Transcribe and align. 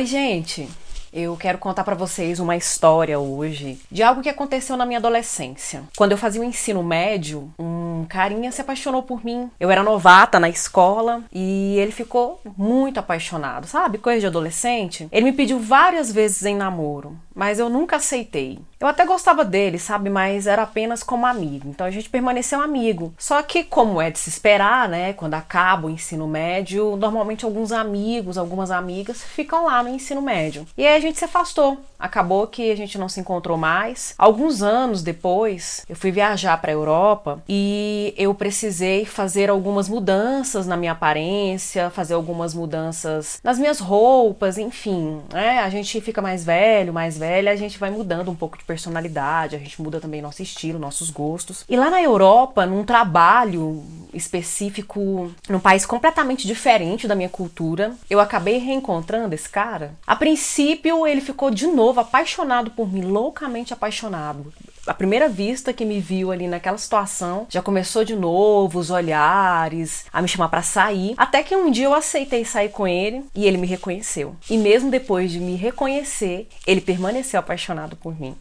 Oi, 0.00 0.06
gente. 0.06 0.66
Eu 1.12 1.36
quero 1.36 1.58
contar 1.58 1.84
para 1.84 1.94
vocês 1.94 2.40
uma 2.40 2.56
história 2.56 3.18
hoje 3.18 3.78
de 3.90 4.02
algo 4.02 4.22
que 4.22 4.30
aconteceu 4.30 4.74
na 4.74 4.86
minha 4.86 4.98
adolescência. 4.98 5.82
Quando 5.94 6.12
eu 6.12 6.16
fazia 6.16 6.40
o 6.40 6.44
ensino 6.44 6.82
médio, 6.82 7.52
um 7.58 8.06
carinha 8.08 8.50
se 8.50 8.62
apaixonou 8.62 9.02
por 9.02 9.22
mim. 9.22 9.50
Eu 9.60 9.70
era 9.70 9.82
novata 9.82 10.40
na 10.40 10.48
escola 10.48 11.22
e 11.30 11.76
ele 11.78 11.92
ficou 11.92 12.40
muito 12.56 12.98
apaixonado, 12.98 13.66
sabe? 13.66 13.98
Coisa 13.98 14.20
de 14.20 14.26
adolescente. 14.26 15.06
Ele 15.12 15.26
me 15.26 15.32
pediu 15.32 15.58
várias 15.58 16.10
vezes 16.10 16.46
em 16.46 16.56
namoro, 16.56 17.14
mas 17.40 17.58
eu 17.58 17.70
nunca 17.70 17.96
aceitei. 17.96 18.58
Eu 18.78 18.86
até 18.86 19.06
gostava 19.06 19.46
dele, 19.46 19.78
sabe? 19.78 20.10
Mas 20.10 20.46
era 20.46 20.62
apenas 20.62 21.02
como 21.02 21.24
amigo. 21.24 21.68
Então 21.70 21.86
a 21.86 21.90
gente 21.90 22.10
permaneceu 22.10 22.60
amigo. 22.60 23.14
Só 23.18 23.42
que, 23.42 23.64
como 23.64 24.00
é 24.00 24.10
de 24.10 24.18
se 24.18 24.28
esperar, 24.28 24.86
né? 24.90 25.14
Quando 25.14 25.34
acaba 25.34 25.86
o 25.86 25.90
ensino 25.90 26.28
médio, 26.28 26.96
normalmente 26.96 27.46
alguns 27.46 27.72
amigos, 27.72 28.36
algumas 28.36 28.70
amigas 28.70 29.22
ficam 29.22 29.64
lá 29.64 29.82
no 29.82 29.88
ensino 29.88 30.20
médio. 30.20 30.66
E 30.76 30.86
aí 30.86 30.96
a 30.96 31.00
gente 31.00 31.18
se 31.18 31.24
afastou. 31.24 31.78
Acabou 31.98 32.46
que 32.46 32.70
a 32.70 32.74
gente 32.74 32.96
não 32.96 33.10
se 33.10 33.20
encontrou 33.20 33.58
mais. 33.58 34.14
Alguns 34.16 34.62
anos 34.62 35.02
depois, 35.02 35.84
eu 35.86 35.94
fui 35.94 36.10
viajar 36.10 36.58
para 36.58 36.70
a 36.70 36.74
Europa 36.74 37.42
e 37.46 38.14
eu 38.16 38.34
precisei 38.34 39.04
fazer 39.04 39.50
algumas 39.50 39.86
mudanças 39.86 40.66
na 40.66 40.78
minha 40.78 40.92
aparência, 40.92 41.90
fazer 41.90 42.14
algumas 42.14 42.54
mudanças 42.54 43.38
nas 43.44 43.58
minhas 43.58 43.78
roupas, 43.78 44.56
enfim. 44.56 45.20
Né? 45.30 45.58
A 45.58 45.68
gente 45.68 46.00
fica 46.00 46.22
mais 46.22 46.42
velho, 46.42 46.94
mais 46.94 47.18
velha, 47.30 47.52
a 47.52 47.56
gente 47.56 47.78
vai 47.78 47.90
mudando 47.90 48.28
um 48.28 48.34
pouco 48.34 48.58
de 48.58 48.64
personalidade, 48.64 49.54
a 49.54 49.58
gente 49.58 49.80
muda 49.80 50.00
também 50.00 50.20
nosso 50.20 50.42
estilo, 50.42 50.80
nossos 50.80 51.10
gostos. 51.10 51.64
E 51.68 51.76
lá 51.76 51.88
na 51.88 52.02
Europa, 52.02 52.66
num 52.66 52.82
trabalho 52.84 53.84
específico, 54.12 55.32
num 55.48 55.60
país 55.60 55.86
completamente 55.86 56.44
diferente 56.44 57.06
da 57.06 57.14
minha 57.14 57.28
cultura, 57.28 57.94
eu 58.08 58.18
acabei 58.18 58.58
reencontrando 58.58 59.32
esse 59.32 59.48
cara. 59.48 59.94
A 60.04 60.16
princípio, 60.16 61.06
ele 61.06 61.20
ficou 61.20 61.52
de 61.52 61.68
novo 61.68 62.00
apaixonado 62.00 62.72
por 62.72 62.92
mim, 62.92 63.02
loucamente 63.02 63.72
apaixonado 63.72 64.52
a 64.86 64.94
primeira 64.94 65.28
vista 65.28 65.72
que 65.72 65.84
me 65.84 66.00
viu 66.00 66.30
ali 66.30 66.46
naquela 66.48 66.78
situação, 66.78 67.46
já 67.48 67.62
começou 67.62 68.04
de 68.04 68.16
novo 68.16 68.78
os 68.78 68.90
olhares, 68.90 70.04
a 70.12 70.22
me 70.22 70.28
chamar 70.28 70.48
para 70.48 70.62
sair, 70.62 71.14
até 71.16 71.42
que 71.42 71.54
um 71.54 71.70
dia 71.70 71.84
eu 71.86 71.94
aceitei 71.94 72.44
sair 72.44 72.70
com 72.70 72.86
ele 72.86 73.24
e 73.34 73.46
ele 73.46 73.58
me 73.58 73.66
reconheceu. 73.66 74.34
E 74.48 74.56
mesmo 74.56 74.90
depois 74.90 75.30
de 75.30 75.40
me 75.40 75.56
reconhecer, 75.56 76.48
ele 76.66 76.80
permaneceu 76.80 77.40
apaixonado 77.40 77.96
por 77.96 78.18
mim. 78.18 78.36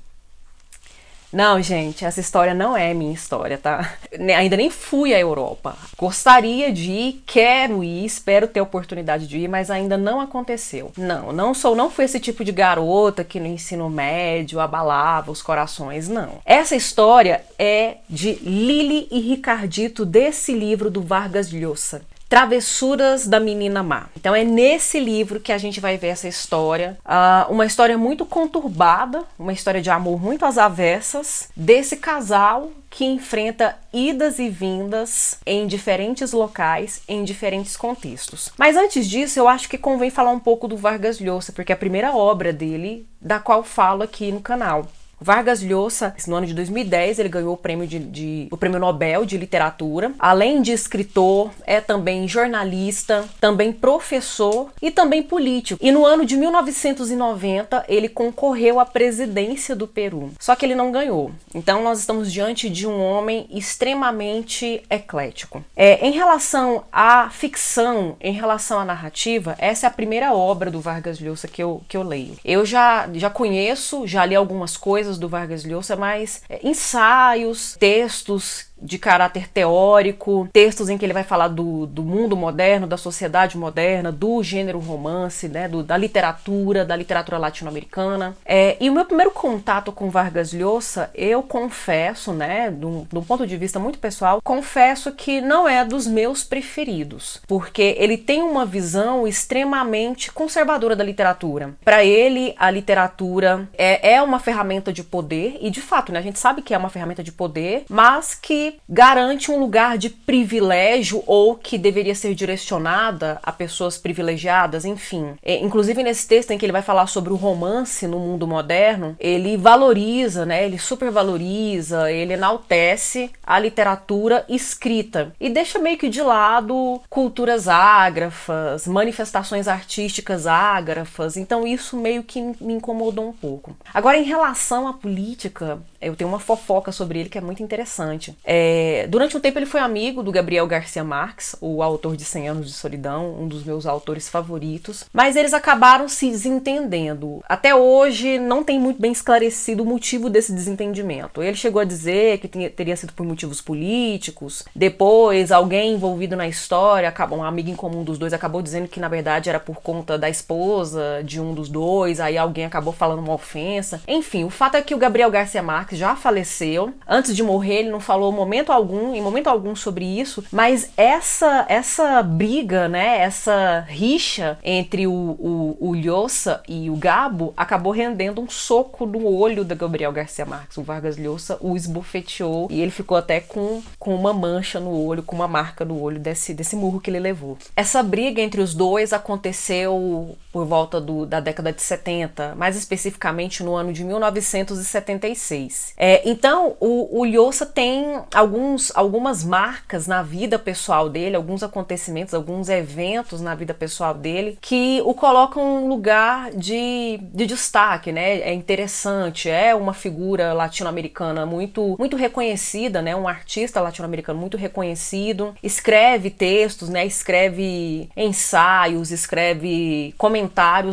Não, 1.31 1.61
gente, 1.61 2.03
essa 2.03 2.19
história 2.19 2.55
não 2.55 2.75
é 2.75 2.91
minha 2.93 3.13
história, 3.13 3.57
tá? 3.57 3.93
Ainda 4.35 4.57
nem 4.57 4.69
fui 4.69 5.13
à 5.13 5.19
Europa. 5.19 5.75
Gostaria 5.97 6.73
de 6.73 6.91
ir, 6.91 7.23
quero 7.25 7.83
ir, 7.83 8.03
espero 8.03 8.47
ter 8.47 8.59
a 8.59 8.63
oportunidade 8.63 9.27
de 9.27 9.37
ir, 9.37 9.47
mas 9.47 9.69
ainda 9.69 9.95
não 9.95 10.19
aconteceu. 10.19 10.91
Não, 10.97 11.31
não 11.31 11.53
sou, 11.53 11.75
não 11.75 11.91
fui 11.91 12.05
esse 12.05 12.19
tipo 12.19 12.43
de 12.43 12.51
garota 12.51 13.23
que 13.23 13.39
no 13.39 13.45
ensino 13.45 13.89
médio 13.89 14.59
abalava 14.59 15.31
os 15.31 15.41
corações, 15.41 16.07
não. 16.07 16.39
Essa 16.43 16.75
história 16.75 17.43
é 17.59 17.97
de 18.09 18.33
Lili 18.41 19.07
e 19.11 19.19
Ricardito 19.19 20.05
desse 20.05 20.53
livro 20.53 20.89
do 20.89 21.01
Vargas 21.01 21.51
Llosa. 21.51 22.01
Travessuras 22.29 23.25
da 23.25 23.39
Menina 23.39 23.81
Má. 23.81 24.07
Então 24.15 24.35
é 24.35 24.43
nesse 24.43 24.99
livro 24.99 25.39
que 25.39 25.51
a 25.51 25.57
gente 25.57 25.79
vai 25.79 25.97
ver 25.97 26.09
essa 26.09 26.27
história, 26.27 26.95
uh, 27.03 27.51
uma 27.51 27.65
história 27.65 27.97
muito 27.97 28.23
conturbada, 28.23 29.23
uma 29.37 29.51
história 29.51 29.81
de 29.81 29.89
amor 29.89 30.21
muito 30.21 30.45
às 30.45 30.59
avessas 30.59 31.49
desse 31.55 31.97
casal 31.97 32.71
que 32.87 33.03
enfrenta 33.03 33.75
idas 33.91 34.37
e 34.37 34.47
vindas 34.47 35.39
em 35.45 35.65
diferentes 35.65 36.31
locais, 36.31 37.01
em 37.07 37.23
diferentes 37.23 37.75
contextos. 37.75 38.51
Mas 38.57 38.77
antes 38.77 39.07
disso, 39.07 39.39
eu 39.39 39.47
acho 39.47 39.67
que 39.67 39.77
convém 39.77 40.11
falar 40.11 40.31
um 40.31 40.39
pouco 40.39 40.67
do 40.67 40.77
Vargas 40.77 41.19
Llosa, 41.19 41.51
porque 41.51 41.71
é 41.71 41.75
a 41.75 41.77
primeira 41.77 42.15
obra 42.15 42.53
dele 42.53 43.07
da 43.19 43.39
qual 43.39 43.63
falo 43.63 44.03
aqui 44.03 44.31
no 44.31 44.39
canal. 44.39 44.85
Vargas 45.21 45.61
Llosa, 45.61 46.13
no 46.27 46.35
ano 46.35 46.47
de 46.47 46.53
2010, 46.53 47.19
ele 47.19 47.29
ganhou 47.29 47.53
o 47.53 47.57
prêmio, 47.57 47.87
de, 47.87 47.99
de, 47.99 48.47
o 48.51 48.57
prêmio 48.57 48.79
Nobel 48.79 49.25
de 49.25 49.37
Literatura. 49.37 50.13
Além 50.17 50.61
de 50.61 50.71
escritor, 50.71 51.51
é 51.65 51.81
também 51.81 52.27
jornalista, 52.27 53.27
também 53.39 53.71
professor 53.71 54.69
e 54.81 54.91
também 54.91 55.21
político. 55.21 55.79
E 55.83 55.91
no 55.91 56.05
ano 56.05 56.25
de 56.25 56.37
1990, 56.37 57.85
ele 57.87 58.07
concorreu 58.07 58.79
à 58.79 58.85
presidência 58.85 59.75
do 59.75 59.87
Peru. 59.87 60.31
Só 60.39 60.55
que 60.55 60.65
ele 60.65 60.75
não 60.75 60.91
ganhou. 60.91 61.31
Então 61.53 61.83
nós 61.83 61.99
estamos 61.99 62.31
diante 62.31 62.69
de 62.69 62.87
um 62.87 63.01
homem 63.01 63.47
extremamente 63.51 64.83
eclético. 64.89 65.63
É, 65.75 66.05
em 66.05 66.11
relação 66.11 66.83
à 66.91 67.29
ficção, 67.29 68.15
em 68.21 68.33
relação 68.33 68.79
à 68.79 68.85
narrativa, 68.85 69.55
essa 69.57 69.85
é 69.85 69.89
a 69.89 69.91
primeira 69.91 70.33
obra 70.33 70.71
do 70.71 70.79
Vargas 70.79 71.19
Llosa 71.19 71.47
que 71.47 71.61
eu, 71.61 71.81
que 71.87 71.97
eu 71.97 72.03
leio. 72.03 72.37
Eu 72.43 72.65
já, 72.65 73.09
já 73.13 73.29
conheço, 73.29 74.07
já 74.07 74.25
li 74.25 74.35
algumas 74.35 74.77
coisas 74.77 75.08
coisas 75.09 75.17
do 75.17 75.27
Vargas 75.27 75.63
Llosa, 75.63 75.95
mas 75.95 76.43
é, 76.47 76.59
ensaios, 76.67 77.75
textos 77.79 78.68
de 78.81 78.97
caráter 78.97 79.47
teórico, 79.47 80.47
textos 80.51 80.89
em 80.89 80.97
que 80.97 81.05
ele 81.05 81.13
vai 81.13 81.23
falar 81.23 81.47
do, 81.47 81.85
do 81.85 82.03
mundo 82.03 82.35
moderno, 82.35 82.87
da 82.87 82.97
sociedade 82.97 83.57
moderna, 83.57 84.11
do 84.11 84.41
gênero 84.43 84.79
romance, 84.79 85.47
né, 85.47 85.67
do, 85.67 85.83
da 85.83 85.97
literatura, 85.97 86.85
da 86.85 86.95
literatura 86.95 87.37
latino-americana. 87.37 88.35
É, 88.45 88.77
e 88.79 88.89
o 88.89 88.93
meu 88.93 89.05
primeiro 89.05 89.31
contato 89.31 89.91
com 89.91 90.09
Vargas 90.09 90.53
Llosa, 90.53 91.09
eu 91.13 91.43
confesso, 91.43 92.33
né, 92.33 92.71
de 92.71 92.85
um 92.85 93.23
ponto 93.23 93.45
de 93.45 93.57
vista 93.57 93.79
muito 93.79 93.99
pessoal, 93.99 94.41
confesso 94.43 95.11
que 95.11 95.41
não 95.41 95.67
é 95.67 95.83
dos 95.83 96.07
meus 96.07 96.43
preferidos, 96.43 97.41
porque 97.47 97.95
ele 97.97 98.17
tem 98.17 98.41
uma 98.41 98.65
visão 98.65 99.27
extremamente 99.27 100.31
conservadora 100.31 100.95
da 100.95 101.03
literatura. 101.03 101.73
Para 101.83 102.03
ele, 102.03 102.55
a 102.57 102.69
literatura 102.71 103.67
é, 103.77 104.13
é 104.13 104.21
uma 104.21 104.39
ferramenta 104.39 104.91
de 104.91 105.03
poder, 105.03 105.57
e 105.61 105.69
de 105.69 105.81
fato, 105.81 106.11
né, 106.11 106.19
a 106.19 106.23
gente 106.23 106.39
sabe 106.39 106.61
que 106.61 106.73
é 106.73 106.77
uma 106.77 106.89
ferramenta 106.89 107.23
de 107.23 107.31
poder, 107.31 107.83
mas 107.89 108.35
que 108.35 108.68
garante 108.87 109.51
um 109.51 109.59
lugar 109.59 109.97
de 109.97 110.09
privilégio 110.09 111.23
ou 111.25 111.55
que 111.55 111.77
deveria 111.77 112.15
ser 112.15 112.33
direcionada 112.35 113.39
a 113.43 113.51
pessoas 113.51 113.97
privilegiadas, 113.97 114.85
enfim. 114.85 115.33
É, 115.43 115.57
inclusive 115.57 116.03
nesse 116.03 116.27
texto 116.27 116.51
em 116.51 116.57
que 116.57 116.65
ele 116.65 116.71
vai 116.71 116.81
falar 116.81 117.07
sobre 117.07 117.33
o 117.33 117.35
romance 117.35 118.07
no 118.07 118.19
mundo 118.19 118.47
moderno, 118.47 119.15
ele 119.19 119.57
valoriza, 119.57 120.45
né, 120.45 120.65
ele 120.65 120.77
supervaloriza, 120.77 122.11
ele 122.11 122.33
enaltece 122.33 123.31
a 123.43 123.59
literatura 123.59 124.45
escrita 124.47 125.33
e 125.39 125.49
deixa 125.49 125.79
meio 125.79 125.97
que 125.97 126.09
de 126.09 126.21
lado 126.21 127.01
culturas 127.09 127.67
ágrafas, 127.67 128.87
manifestações 128.87 129.67
artísticas 129.67 130.47
ágrafas. 130.47 131.37
Então 131.37 131.65
isso 131.65 131.97
meio 131.97 132.23
que 132.23 132.41
me 132.41 132.73
incomodou 132.73 133.27
um 133.27 133.33
pouco. 133.33 133.75
Agora 133.93 134.17
em 134.17 134.23
relação 134.23 134.87
à 134.87 134.93
política, 134.93 135.79
eu 136.01 136.15
tenho 136.15 136.29
uma 136.29 136.39
fofoca 136.39 136.91
sobre 136.91 137.19
ele 137.19 137.29
que 137.29 137.37
é 137.37 137.41
muito 137.41 137.61
interessante. 137.63 138.35
É, 138.43 139.07
durante 139.09 139.35
um 139.35 139.39
tempo 139.39 139.59
ele 139.59 139.65
foi 139.65 139.79
amigo 139.79 140.23
do 140.23 140.31
Gabriel 140.31 140.67
Garcia 140.67 141.03
Marques, 141.03 141.55
o 141.61 141.83
autor 141.83 142.15
de 142.15 142.23
100 142.23 142.49
Anos 142.49 142.67
de 142.67 142.73
Solidão, 142.73 143.35
um 143.39 143.47
dos 143.47 143.63
meus 143.63 143.85
autores 143.85 144.29
favoritos, 144.29 145.05
mas 145.13 145.35
eles 145.35 145.53
acabaram 145.53 146.07
se 146.07 146.29
desentendendo. 146.29 147.41
Até 147.47 147.75
hoje 147.75 148.39
não 148.39 148.63
tem 148.63 148.79
muito 148.79 149.01
bem 149.01 149.11
esclarecido 149.11 149.83
o 149.83 149.85
motivo 149.85 150.29
desse 150.29 150.53
desentendimento. 150.53 151.43
Ele 151.43 151.55
chegou 151.55 151.81
a 151.81 151.85
dizer 151.85 152.39
que 152.39 152.47
tinha, 152.47 152.69
teria 152.69 152.95
sido 152.95 153.13
por 153.13 153.25
motivos 153.25 153.61
políticos, 153.61 154.63
depois 154.75 155.51
alguém 155.51 155.93
envolvido 155.93 156.35
na 156.35 156.47
história, 156.47 157.13
um 157.31 157.43
amigo 157.43 157.69
em 157.69 157.75
comum 157.75 158.03
dos 158.03 158.17
dois, 158.17 158.33
acabou 158.33 158.61
dizendo 158.61 158.87
que 158.87 158.99
na 158.99 159.07
verdade 159.07 159.49
era 159.49 159.59
por 159.59 159.81
conta 159.81 160.17
da 160.17 160.29
esposa 160.29 161.21
de 161.23 161.39
um 161.39 161.53
dos 161.53 161.69
dois, 161.69 162.19
aí 162.19 162.37
alguém 162.37 162.65
acabou 162.65 162.93
falando 162.93 163.19
uma 163.19 163.33
ofensa. 163.33 164.01
Enfim, 164.07 164.43
o 164.43 164.49
fato 164.49 164.75
é 164.75 164.81
que 164.81 164.95
o 164.95 164.97
Gabriel 164.97 165.29
Garcia 165.29 165.61
Marques 165.61 165.88
Marx 165.89 165.97
já 165.97 166.15
faleceu. 166.15 166.93
Antes 167.07 167.35
de 167.35 167.41
morrer, 167.41 167.79
ele 167.79 167.89
não 167.89 167.99
falou 167.99 168.31
momento 168.31 168.71
algum, 168.71 169.15
em 169.15 169.21
momento 169.21 169.47
algum 169.47 169.75
sobre 169.75 170.05
isso, 170.05 170.43
mas 170.51 170.89
essa 170.95 171.65
essa 171.67 172.21
briga, 172.21 172.87
né, 172.87 173.19
essa 173.19 173.85
rixa 173.87 174.57
entre 174.63 175.07
o, 175.07 175.11
o, 175.11 175.77
o 175.79 175.95
Llosa 175.95 176.61
e 176.67 176.89
o 176.89 176.95
Gabo 176.95 177.53
acabou 177.55 177.91
rendendo 177.91 178.41
um 178.41 178.49
soco 178.49 179.05
no 179.05 179.25
olho 179.25 179.63
da 179.63 179.75
Gabriel 179.75 180.11
Garcia 180.11 180.45
Marques. 180.45 180.77
O 180.77 180.83
Vargas 180.83 181.17
Llosa 181.17 181.57
o 181.59 181.75
esbofeteou 181.75 182.67
e 182.69 182.81
ele 182.81 182.91
ficou 182.91 183.17
até 183.17 183.39
com, 183.39 183.81
com 183.97 184.13
uma 184.13 184.33
mancha 184.33 184.79
no 184.79 184.91
olho, 184.91 185.23
com 185.23 185.35
uma 185.35 185.47
marca 185.47 185.83
no 185.83 186.01
olho 186.01 186.19
desse, 186.19 186.53
desse 186.53 186.75
murro 186.75 186.99
que 186.99 187.09
ele 187.09 187.19
levou. 187.19 187.57
Essa 187.75 188.03
briga 188.03 188.41
entre 188.41 188.61
os 188.61 188.73
dois 188.73 189.13
aconteceu 189.13 190.37
por 190.51 190.65
volta 190.65 190.99
do, 190.99 191.25
da 191.25 191.39
década 191.39 191.71
de 191.71 191.81
70, 191.81 192.55
mais 192.55 192.75
especificamente 192.75 193.63
no 193.63 193.75
ano 193.75 193.93
de 193.93 194.03
1976. 194.03 195.69
feliz. 195.69 195.93
É, 195.95 196.27
então, 196.29 196.75
o, 196.79 197.19
o 197.19 197.25
Lhosa 197.25 197.65
tem 197.65 198.19
alguns, 198.33 198.91
algumas 198.95 199.43
marcas 199.43 200.07
na 200.07 200.21
vida 200.21 200.57
pessoal 200.57 201.09
dele, 201.09 201.35
alguns 201.35 201.63
acontecimentos, 201.63 202.33
alguns 202.33 202.69
eventos 202.69 203.41
na 203.41 203.55
vida 203.55 203.73
pessoal 203.73 204.13
dele 204.13 204.57
que 204.61 205.01
o 205.05 205.13
colocam 205.13 205.83
um 205.83 205.87
lugar 205.87 206.51
de, 206.51 207.19
de 207.33 207.45
destaque, 207.45 208.11
né? 208.11 208.39
É 208.39 208.53
interessante, 208.53 209.49
é 209.49 209.73
uma 209.75 209.93
figura 209.93 210.53
latino-americana 210.53 211.45
muito, 211.45 211.95
muito 211.99 212.17
reconhecida, 212.17 213.01
né? 213.01 213.15
Um 213.15 213.27
artista 213.27 213.79
latino-americano 213.81 214.39
muito 214.39 214.57
reconhecido, 214.57 215.53
escreve 215.61 216.29
textos, 216.29 216.89
né? 216.89 217.05
Escreve 217.05 218.09
ensaios, 218.15 219.11
escreve 219.11 220.13
comentários, 220.17 220.38